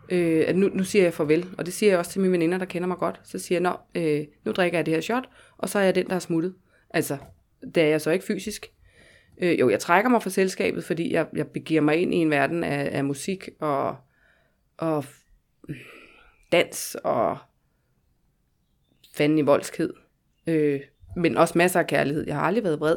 Øh, 0.08 0.44
at 0.46 0.56
nu, 0.56 0.68
nu 0.68 0.84
siger 0.84 1.02
jeg 1.02 1.14
farvel, 1.14 1.48
og 1.58 1.66
det 1.66 1.74
siger 1.74 1.90
jeg 1.90 1.98
også 1.98 2.10
til 2.10 2.20
mine 2.20 2.32
veninder, 2.32 2.58
der 2.58 2.64
kender 2.64 2.88
mig 2.88 2.96
godt. 2.96 3.20
Så 3.24 3.38
siger 3.38 3.60
jeg, 3.60 3.62
Nå, 3.62 4.00
øh, 4.00 4.26
nu 4.44 4.52
drikker 4.52 4.78
jeg 4.78 4.86
det 4.86 4.94
her 4.94 5.00
shot, 5.00 5.28
og 5.58 5.68
så 5.68 5.78
er 5.78 5.82
jeg 5.82 5.94
den, 5.94 6.06
der 6.06 6.14
er 6.14 6.18
smuttet. 6.18 6.54
Altså, 6.90 7.18
det 7.74 7.82
er 7.82 7.86
jeg 7.86 8.00
så 8.00 8.10
ikke 8.10 8.24
fysisk. 8.24 8.72
Øh, 9.38 9.60
jo, 9.60 9.70
jeg 9.70 9.80
trækker 9.80 10.10
mig 10.10 10.22
fra 10.22 10.30
selskabet, 10.30 10.84
fordi 10.84 11.12
jeg, 11.12 11.26
jeg 11.32 11.48
begiver 11.48 11.80
mig 11.80 11.96
ind 11.96 12.14
i 12.14 12.16
en 12.16 12.30
verden 12.30 12.64
af, 12.64 12.96
af 12.98 13.04
musik 13.04 13.48
og, 13.60 13.96
og 14.76 15.04
dans 16.52 16.96
og 17.04 17.38
fanden 19.14 19.38
i 19.38 19.42
voldsked. 19.42 19.90
Øh, 20.46 20.80
men 21.16 21.36
også 21.36 21.58
masser 21.58 21.80
af 21.80 21.86
kærlighed. 21.86 22.26
Jeg 22.26 22.34
har 22.34 22.42
aldrig 22.42 22.64
været 22.64 22.80
vred. 22.80 22.96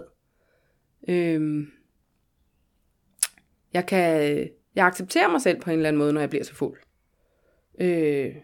Øhm, 1.07 1.71
jeg 3.73 3.85
kan, 3.85 4.37
jeg 4.75 4.85
accepterer 4.85 5.27
mig 5.27 5.41
selv 5.41 5.61
på 5.61 5.69
en 5.69 5.75
eller 5.75 5.87
anden 5.87 5.99
måde, 5.99 6.13
når 6.13 6.21
jeg 6.21 6.29
bliver 6.29 6.43
så 6.43 6.55
fuld. 6.55 6.77
Øh, 7.79 8.35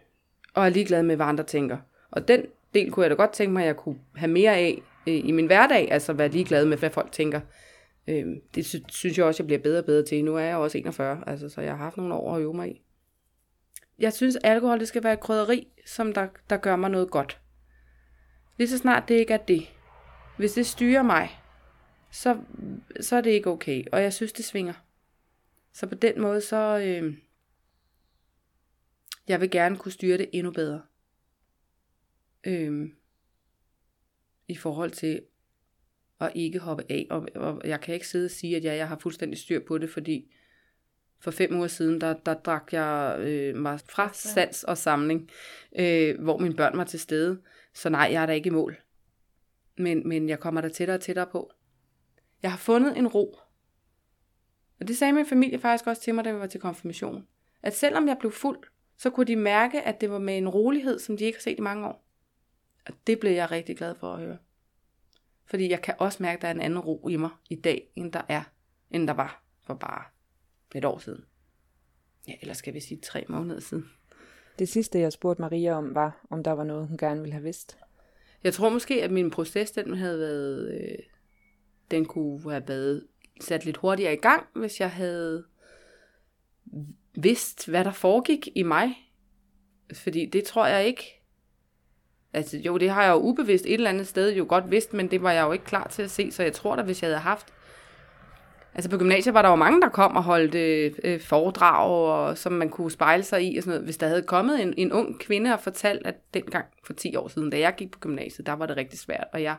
og 0.53 0.65
er 0.65 0.69
ligeglad 0.69 1.03
med, 1.03 1.15
hvad 1.15 1.25
andre 1.25 1.43
tænker. 1.43 1.77
Og 2.11 2.27
den, 2.27 2.45
del 2.73 2.91
kunne 2.91 3.03
jeg 3.03 3.09
da 3.09 3.15
godt 3.15 3.33
tænke 3.33 3.53
mig, 3.53 3.61
at 3.61 3.67
jeg 3.67 3.75
kunne 3.75 3.99
have 4.15 4.31
mere 4.31 4.57
af 4.57 4.81
øh, 5.07 5.13
i 5.25 5.31
min 5.31 5.45
hverdag, 5.45 5.91
altså 5.91 6.13
være 6.13 6.27
ligeglad 6.27 6.65
med, 6.65 6.77
hvad 6.77 6.89
folk 6.89 7.11
tænker. 7.11 7.41
Øh, 8.07 8.25
det 8.55 8.65
sy- 8.65 8.75
synes 8.89 9.17
jeg 9.17 9.25
også, 9.25 9.43
jeg 9.43 9.47
bliver 9.47 9.61
bedre 9.61 9.79
og 9.79 9.85
bedre 9.85 10.05
til. 10.05 10.25
Nu 10.25 10.35
er 10.35 10.41
jeg 10.41 10.57
også 10.57 10.77
41, 10.77 11.23
altså, 11.27 11.49
så 11.49 11.61
jeg 11.61 11.71
har 11.71 11.83
haft 11.83 11.97
nogle 11.97 12.13
år 12.13 12.35
at 12.35 12.41
øve 12.41 12.53
mig 12.53 12.71
i. 12.71 12.81
Jeg 13.99 14.13
synes, 14.13 14.35
alkohol 14.35 14.79
det 14.79 14.87
skal 14.87 15.03
være 15.03 15.13
et 15.13 15.19
krydderi, 15.19 15.67
som 15.85 16.13
der, 16.13 16.27
der 16.49 16.57
gør 16.57 16.75
mig 16.75 16.89
noget 16.89 17.11
godt. 17.11 17.40
Lige 18.61 18.69
så 18.69 18.77
snart 18.77 19.07
det 19.07 19.15
ikke 19.15 19.33
er 19.33 19.37
det. 19.37 19.67
Hvis 20.37 20.53
det 20.53 20.65
styrer 20.65 21.03
mig, 21.03 21.29
så, 22.11 22.37
så 22.99 23.15
er 23.15 23.21
det 23.21 23.31
ikke 23.31 23.49
okay. 23.49 23.83
Og 23.91 24.01
jeg 24.01 24.13
synes, 24.13 24.33
det 24.33 24.45
svinger. 24.45 24.73
Så 25.73 25.87
på 25.87 25.95
den 25.95 26.21
måde, 26.21 26.41
så... 26.41 26.79
Øh, 26.85 27.17
jeg 29.27 29.41
vil 29.41 29.51
gerne 29.51 29.77
kunne 29.77 29.91
styre 29.91 30.17
det 30.17 30.29
endnu 30.33 30.51
bedre. 30.51 30.81
Øh, 32.43 32.89
I 34.47 34.55
forhold 34.55 34.91
til 34.91 35.21
at 36.19 36.31
ikke 36.35 36.59
hoppe 36.59 36.83
af. 36.89 37.07
Og, 37.09 37.27
og 37.35 37.61
jeg 37.65 37.81
kan 37.81 37.93
ikke 37.93 38.07
sidde 38.07 38.25
og 38.25 38.31
sige, 38.31 38.57
at 38.57 38.63
jeg, 38.63 38.77
jeg 38.77 38.87
har 38.87 38.97
fuldstændig 38.97 39.39
styr 39.39 39.59
på 39.67 39.77
det, 39.77 39.89
fordi 39.89 40.33
for 41.19 41.31
fem 41.31 41.55
uger 41.55 41.67
siden, 41.67 42.01
der, 42.01 42.13
der 42.13 42.33
drak 42.33 42.73
jeg 42.73 43.15
øh, 43.19 43.55
mig 43.55 43.79
fra 43.79 44.13
sans 44.13 44.63
og 44.63 44.77
samling, 44.77 45.29
øh, 45.79 46.21
hvor 46.21 46.37
mine 46.37 46.55
børn 46.55 46.77
var 46.77 46.83
til 46.83 46.99
stede. 46.99 47.41
Så 47.73 47.89
nej, 47.89 48.09
jeg 48.11 48.21
er 48.21 48.25
da 48.25 48.33
ikke 48.33 48.47
i 48.47 48.51
mål. 48.51 48.77
Men, 49.77 50.07
men 50.07 50.29
jeg 50.29 50.39
kommer 50.39 50.61
der 50.61 50.69
tættere 50.69 50.97
og 50.97 51.01
tættere 51.01 51.27
på. 51.31 51.51
Jeg 52.43 52.51
har 52.51 52.57
fundet 52.57 52.97
en 52.97 53.07
ro. 53.07 53.37
Og 54.79 54.87
det 54.87 54.97
sagde 54.97 55.13
min 55.13 55.25
familie 55.25 55.59
faktisk 55.59 55.87
også 55.87 56.01
til 56.01 56.15
mig, 56.15 56.25
da 56.25 56.31
vi 56.31 56.39
var 56.39 56.47
til 56.47 56.59
konfirmation. 56.59 57.27
At 57.61 57.75
selvom 57.75 58.07
jeg 58.07 58.17
blev 58.19 58.31
fuld, 58.31 58.59
så 58.97 59.09
kunne 59.09 59.25
de 59.25 59.35
mærke, 59.35 59.81
at 59.81 60.01
det 60.01 60.11
var 60.11 60.19
med 60.19 60.37
en 60.37 60.49
rolighed, 60.49 60.99
som 60.99 61.17
de 61.17 61.23
ikke 61.23 61.37
har 61.37 61.41
set 61.41 61.57
i 61.57 61.61
mange 61.61 61.87
år. 61.87 62.07
Og 62.87 62.93
det 63.07 63.19
blev 63.19 63.31
jeg 63.31 63.51
rigtig 63.51 63.77
glad 63.77 63.95
for 63.95 64.13
at 64.13 64.19
høre. 64.19 64.37
Fordi 65.45 65.69
jeg 65.69 65.81
kan 65.81 65.95
også 65.99 66.23
mærke, 66.23 66.37
at 66.37 66.41
der 66.41 66.47
er 66.47 66.51
en 66.51 66.61
anden 66.61 66.79
ro 66.79 67.07
i 67.07 67.15
mig 67.15 67.29
i 67.49 67.55
dag, 67.55 67.91
end 67.95 68.11
der 68.11 68.21
er, 68.29 68.43
end 68.91 69.07
der 69.07 69.13
var 69.13 69.43
for 69.63 69.73
bare 69.73 70.03
et 70.75 70.85
år 70.85 70.97
siden. 70.97 71.25
Ja, 72.27 72.33
eller 72.41 72.53
skal 72.53 72.73
vi 72.73 72.79
sige 72.79 73.01
tre 73.01 73.25
måneder 73.29 73.59
siden. 73.59 73.89
Det 74.61 74.69
sidste, 74.69 74.99
jeg 74.99 75.13
spurgte 75.13 75.41
Maria 75.41 75.73
om, 75.73 75.95
var, 75.95 76.25
om 76.29 76.43
der 76.43 76.51
var 76.51 76.63
noget, 76.63 76.87
hun 76.87 76.97
gerne 76.97 77.19
ville 77.19 77.33
have 77.33 77.43
vidst. 77.43 77.77
Jeg 78.43 78.53
tror 78.53 78.69
måske, 78.69 79.03
at 79.03 79.11
min 79.11 79.31
proces, 79.31 79.71
den 79.71 79.97
havde 79.97 80.19
været, 80.19 80.81
øh, 80.81 80.97
den 81.91 82.05
kunne 82.05 82.51
have 82.51 82.67
været 82.67 83.07
sat 83.39 83.65
lidt 83.65 83.77
hurtigere 83.77 84.13
i 84.13 84.21
gang, 84.21 84.47
hvis 84.55 84.79
jeg 84.79 84.91
havde 84.91 85.43
vidst, 87.15 87.67
hvad 87.67 87.83
der 87.83 87.91
foregik 87.91 88.47
i 88.55 88.63
mig. 88.63 88.95
Fordi 89.93 90.25
det 90.25 90.43
tror 90.43 90.67
jeg 90.67 90.85
ikke. 90.85 91.23
Altså 92.33 92.57
jo, 92.57 92.77
det 92.77 92.89
har 92.89 93.03
jeg 93.03 93.11
jo 93.11 93.19
ubevidst 93.19 93.65
et 93.65 93.73
eller 93.73 93.89
andet 93.89 94.07
sted 94.07 94.33
jo 94.33 94.45
godt 94.49 94.71
vidst, 94.71 94.93
men 94.93 95.11
det 95.11 95.21
var 95.21 95.31
jeg 95.31 95.43
jo 95.43 95.51
ikke 95.51 95.65
klar 95.65 95.87
til 95.87 96.01
at 96.01 96.11
se, 96.11 96.31
så 96.31 96.43
jeg 96.43 96.53
tror 96.53 96.75
da, 96.75 96.81
hvis 96.81 97.01
jeg 97.03 97.09
havde 97.09 97.19
haft 97.19 97.53
Altså 98.73 98.89
på 98.89 98.97
gymnasiet 98.97 99.33
var 99.33 99.41
der 99.41 99.49
jo 99.49 99.55
mange, 99.55 99.81
der 99.81 99.89
kom 99.89 100.15
og 100.15 100.23
holdt 100.23 100.55
øh, 100.55 100.93
øh, 101.03 101.21
foredrag, 101.21 101.89
og, 101.89 102.37
som 102.37 102.51
man 102.51 102.69
kunne 102.69 102.91
spejle 102.91 103.23
sig 103.23 103.43
i. 103.43 103.57
Og 103.57 103.63
sådan 103.63 103.71
noget. 103.71 103.85
Hvis 103.85 103.97
der 103.97 104.07
havde 104.07 104.23
kommet 104.23 104.61
en, 104.61 104.73
en 104.77 104.91
ung 104.91 105.19
kvinde 105.19 105.53
og 105.53 105.59
fortalt, 105.59 106.07
at 106.07 106.15
dengang 106.33 106.65
for 106.83 106.93
10 106.93 107.15
år 107.15 107.27
siden, 107.27 107.49
da 107.49 107.59
jeg 107.59 107.75
gik 107.77 107.91
på 107.91 107.99
gymnasiet, 107.99 108.45
der 108.45 108.53
var 108.53 108.65
det 108.65 108.77
rigtig 108.77 108.99
svært, 108.99 109.27
og 109.33 109.43
jeg 109.43 109.55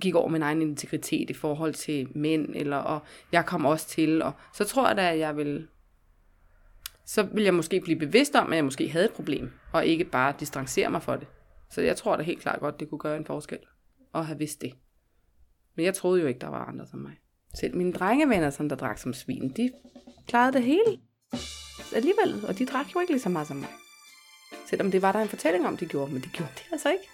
gik 0.00 0.14
over 0.14 0.28
min 0.28 0.42
egen 0.42 0.62
integritet 0.62 1.30
i 1.30 1.34
forhold 1.34 1.74
til 1.74 2.08
mænd, 2.14 2.48
eller, 2.54 2.76
og 2.76 3.00
jeg 3.32 3.46
kom 3.46 3.64
også 3.66 3.88
til, 3.88 4.22
og 4.22 4.32
så 4.54 4.64
tror 4.64 4.86
jeg 4.86 4.96
da, 4.96 5.12
at 5.12 5.18
jeg 5.18 5.36
vil, 5.36 5.68
så 7.04 7.22
vil 7.22 7.44
jeg 7.44 7.54
måske 7.54 7.80
blive 7.80 7.98
bevidst 7.98 8.34
om, 8.34 8.52
at 8.52 8.56
jeg 8.56 8.64
måske 8.64 8.88
havde 8.88 9.04
et 9.04 9.12
problem, 9.12 9.50
og 9.72 9.86
ikke 9.86 10.04
bare 10.04 10.34
distancere 10.40 10.90
mig 10.90 11.02
for 11.02 11.16
det. 11.16 11.26
Så 11.70 11.82
jeg 11.82 11.96
tror 11.96 12.16
da 12.16 12.22
helt 12.22 12.40
klart 12.40 12.60
godt, 12.60 12.80
det 12.80 12.90
kunne 12.90 12.98
gøre 12.98 13.16
en 13.16 13.26
forskel, 13.26 13.58
at 14.14 14.26
have 14.26 14.38
vidst 14.38 14.62
det. 14.62 14.72
Men 15.74 15.84
jeg 15.84 15.94
troede 15.94 16.20
jo 16.20 16.26
ikke, 16.26 16.40
der 16.40 16.48
var 16.48 16.64
andre 16.64 16.86
som 16.86 16.98
mig. 16.98 17.12
Selv 17.60 17.76
mine 17.76 17.92
drengevenner, 17.92 18.50
som 18.50 18.68
der 18.68 18.76
drak 18.76 18.98
som 18.98 19.14
svin, 19.14 19.52
de 19.56 19.70
klarede 20.28 20.52
det 20.52 20.62
hele 20.62 20.98
alligevel, 21.94 22.46
og 22.48 22.58
de 22.58 22.66
drak 22.66 22.94
jo 22.94 23.00
ikke 23.00 23.12
lige 23.12 23.22
så 23.22 23.28
meget 23.28 23.48
som 23.48 23.56
mig. 23.56 23.68
Selvom 24.66 24.90
det 24.90 25.02
var 25.02 25.12
der 25.12 25.20
en 25.20 25.28
fortælling 25.28 25.66
om, 25.66 25.76
de 25.76 25.86
gjorde, 25.86 26.12
men 26.12 26.22
det 26.22 26.32
gjorde 26.32 26.52
de 26.56 26.62
altså 26.72 26.90
ikke. 26.90 27.04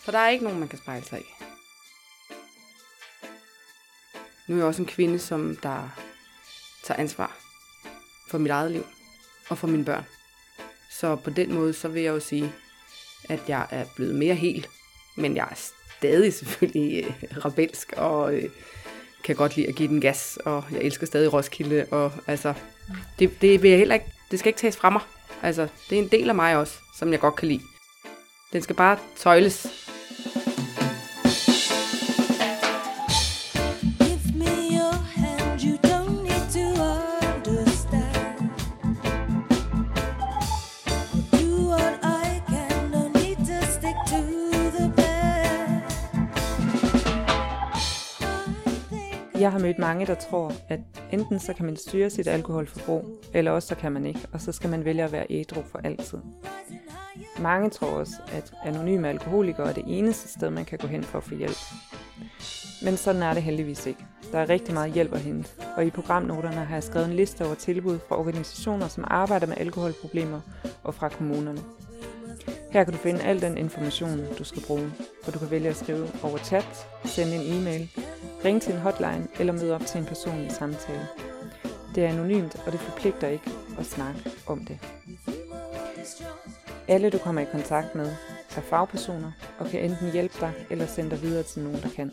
For 0.00 0.12
der 0.12 0.18
er 0.18 0.28
ikke 0.28 0.44
nogen, 0.44 0.58
man 0.60 0.68
kan 0.68 0.78
spejle 0.78 1.04
sig 1.04 1.20
i. 1.20 1.24
Nu 4.48 4.54
er 4.54 4.58
jeg 4.58 4.66
også 4.66 4.82
en 4.82 4.88
kvinde, 4.88 5.18
som 5.18 5.56
der 5.56 5.88
tager 6.84 7.00
ansvar 7.00 7.38
for 8.30 8.38
mit 8.38 8.50
eget 8.50 8.70
liv 8.70 8.84
og 9.48 9.58
for 9.58 9.66
mine 9.66 9.84
børn. 9.84 10.04
Så 10.90 11.16
på 11.16 11.30
den 11.30 11.54
måde, 11.54 11.72
så 11.72 11.88
vil 11.88 12.02
jeg 12.02 12.10
jo 12.10 12.20
sige, 12.20 12.52
at 13.28 13.40
jeg 13.48 13.66
er 13.70 13.84
blevet 13.96 14.14
mere 14.14 14.34
hel. 14.34 14.66
men 15.16 15.36
jeg 15.36 15.48
er 15.50 15.54
stadig 15.98 16.34
selvfølgelig 16.34 17.04
øh, 17.04 17.12
rebelsk 17.44 17.92
og 17.96 18.34
øh, 18.34 18.50
kan 19.24 19.36
godt 19.36 19.56
lide 19.56 19.68
at 19.68 19.74
give 19.74 19.88
den 19.88 20.00
gas, 20.00 20.38
og 20.44 20.64
jeg 20.72 20.80
elsker 20.80 21.06
stadig 21.06 21.32
Roskilde, 21.32 21.86
og 21.90 22.12
altså, 22.26 22.54
det, 23.18 23.40
det 23.40 23.62
vil 23.62 23.70
jeg 23.70 23.78
heller 23.78 23.94
ikke, 23.94 24.06
det 24.30 24.38
skal 24.38 24.48
ikke 24.48 24.60
tages 24.60 24.76
fra 24.76 24.90
mig. 24.90 25.02
Altså, 25.42 25.68
det 25.90 25.98
er 25.98 26.02
en 26.02 26.08
del 26.08 26.28
af 26.28 26.34
mig 26.34 26.56
også, 26.56 26.74
som 26.98 27.12
jeg 27.12 27.20
godt 27.20 27.36
kan 27.36 27.48
lide. 27.48 27.62
Den 28.52 28.62
skal 28.62 28.76
bare 28.76 28.98
tøjles 29.16 29.89
Jeg 49.40 49.52
har 49.52 49.58
mødt 49.58 49.78
mange, 49.78 50.06
der 50.06 50.14
tror, 50.14 50.52
at 50.68 50.80
enten 51.12 51.38
så 51.38 51.52
kan 51.52 51.66
man 51.66 51.76
styre 51.76 52.10
sit 52.10 52.26
alkoholforbrug, 52.26 53.04
eller 53.34 53.50
også 53.50 53.68
så 53.68 53.74
kan 53.74 53.92
man 53.92 54.06
ikke, 54.06 54.20
og 54.32 54.40
så 54.40 54.52
skal 54.52 54.70
man 54.70 54.84
vælge 54.84 55.02
at 55.02 55.12
være 55.12 55.26
ædru 55.30 55.62
for 55.62 55.80
altid. 55.84 56.18
Mange 57.40 57.70
tror 57.70 57.88
også, 57.88 58.12
at 58.32 58.52
anonyme 58.64 59.08
alkoholikere 59.08 59.68
er 59.68 59.72
det 59.72 59.84
eneste 59.86 60.28
sted, 60.28 60.50
man 60.50 60.64
kan 60.64 60.78
gå 60.78 60.86
hen 60.86 61.04
for 61.04 61.18
at 61.18 61.24
få 61.24 61.34
hjælp. 61.34 61.56
Men 62.82 62.96
sådan 62.96 63.22
er 63.22 63.34
det 63.34 63.42
heldigvis 63.42 63.86
ikke. 63.86 64.04
Der 64.32 64.38
er 64.38 64.48
rigtig 64.48 64.74
meget 64.74 64.92
hjælp 64.92 65.14
at 65.14 65.20
hente, 65.20 65.50
og 65.76 65.86
i 65.86 65.90
programnoterne 65.90 66.64
har 66.64 66.74
jeg 66.74 66.82
skrevet 66.82 67.08
en 67.08 67.16
liste 67.16 67.46
over 67.46 67.54
tilbud 67.54 67.98
fra 68.08 68.18
organisationer, 68.18 68.88
som 68.88 69.04
arbejder 69.06 69.46
med 69.46 69.56
alkoholproblemer 69.58 70.40
og 70.84 70.94
fra 70.94 71.08
kommunerne. 71.08 71.60
Her 72.70 72.84
kan 72.84 72.92
du 72.92 72.98
finde 72.98 73.22
al 73.22 73.42
den 73.42 73.58
information, 73.58 74.20
du 74.38 74.44
skal 74.44 74.62
bruge, 74.62 74.92
og 75.26 75.34
du 75.34 75.38
kan 75.38 75.50
vælge 75.50 75.68
at 75.68 75.76
skrive 75.76 76.08
over 76.22 76.38
chat, 76.38 76.86
sende 77.04 77.36
en 77.36 77.54
e-mail 77.54 77.90
ringe 78.44 78.60
til 78.60 78.74
en 78.74 78.80
hotline 78.80 79.28
eller 79.40 79.52
møde 79.52 79.74
op 79.74 79.86
til 79.86 80.00
en 80.00 80.06
personlig 80.06 80.52
samtale. 80.52 81.06
Det 81.94 82.04
er 82.04 82.08
anonymt, 82.08 82.56
og 82.66 82.72
det 82.72 82.80
forpligter 82.80 83.28
ikke 83.28 83.50
at 83.78 83.86
snakke 83.86 84.30
om 84.46 84.64
det. 84.64 84.78
Alle 86.88 87.10
du 87.10 87.18
kommer 87.18 87.40
i 87.40 87.46
kontakt 87.52 87.94
med 87.94 88.12
er 88.56 88.60
fagpersoner 88.60 89.32
og 89.58 89.66
kan 89.66 89.80
enten 89.80 90.12
hjælpe 90.12 90.34
dig 90.40 90.52
eller 90.70 90.86
sende 90.86 91.10
dig 91.10 91.22
videre 91.22 91.42
til 91.42 91.62
nogen, 91.62 91.82
der 91.82 91.88
kan. 91.88 92.12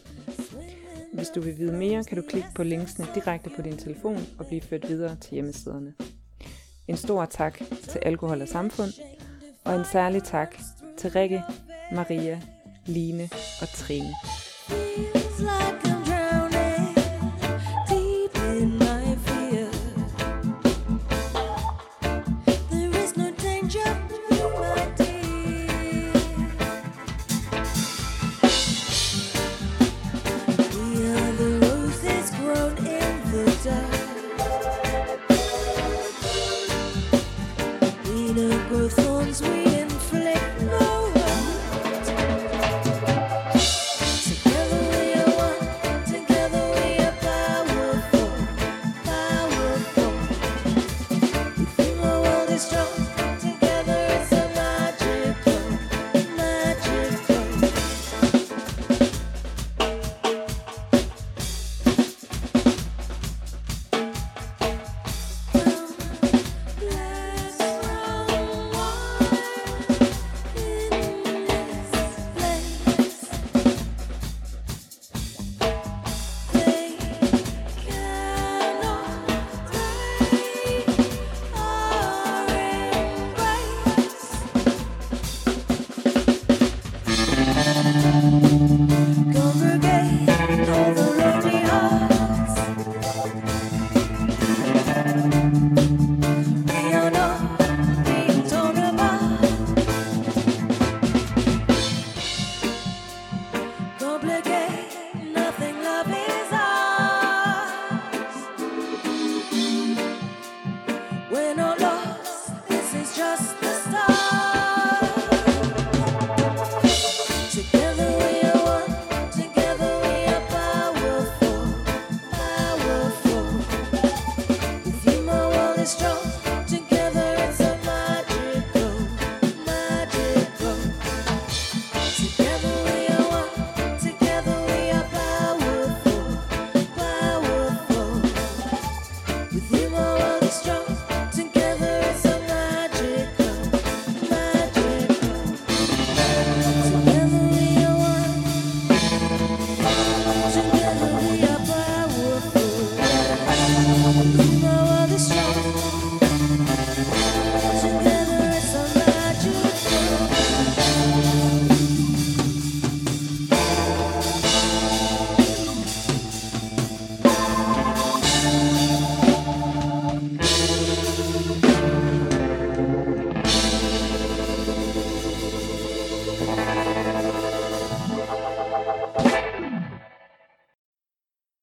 Hvis 1.14 1.30
du 1.30 1.42
vil 1.42 1.58
vide 1.58 1.78
mere, 1.78 2.04
kan 2.04 2.18
du 2.18 2.24
klikke 2.30 2.50
på 2.56 2.64
linksene 2.64 3.08
direkte 3.16 3.50
på 3.56 3.62
din 3.62 3.78
telefon 3.78 4.20
og 4.40 4.46
blive 4.46 4.62
ført 4.62 4.90
videre 4.90 5.16
til 5.16 5.32
hjemmesiderne. 5.32 5.94
En 6.88 6.98
stor 6.98 7.26
tak 7.26 7.62
til 7.90 8.00
Alkohol 8.02 8.42
og 8.42 8.48
Samfund, 8.48 8.92
og 9.68 9.76
en 9.76 9.86
særlig 9.86 10.24
tak 10.24 10.56
til 10.98 11.12
Rikke, 11.12 11.44
Maria, 11.92 12.42
Line 12.86 13.30
og 13.62 13.68
Trine. 13.68 14.14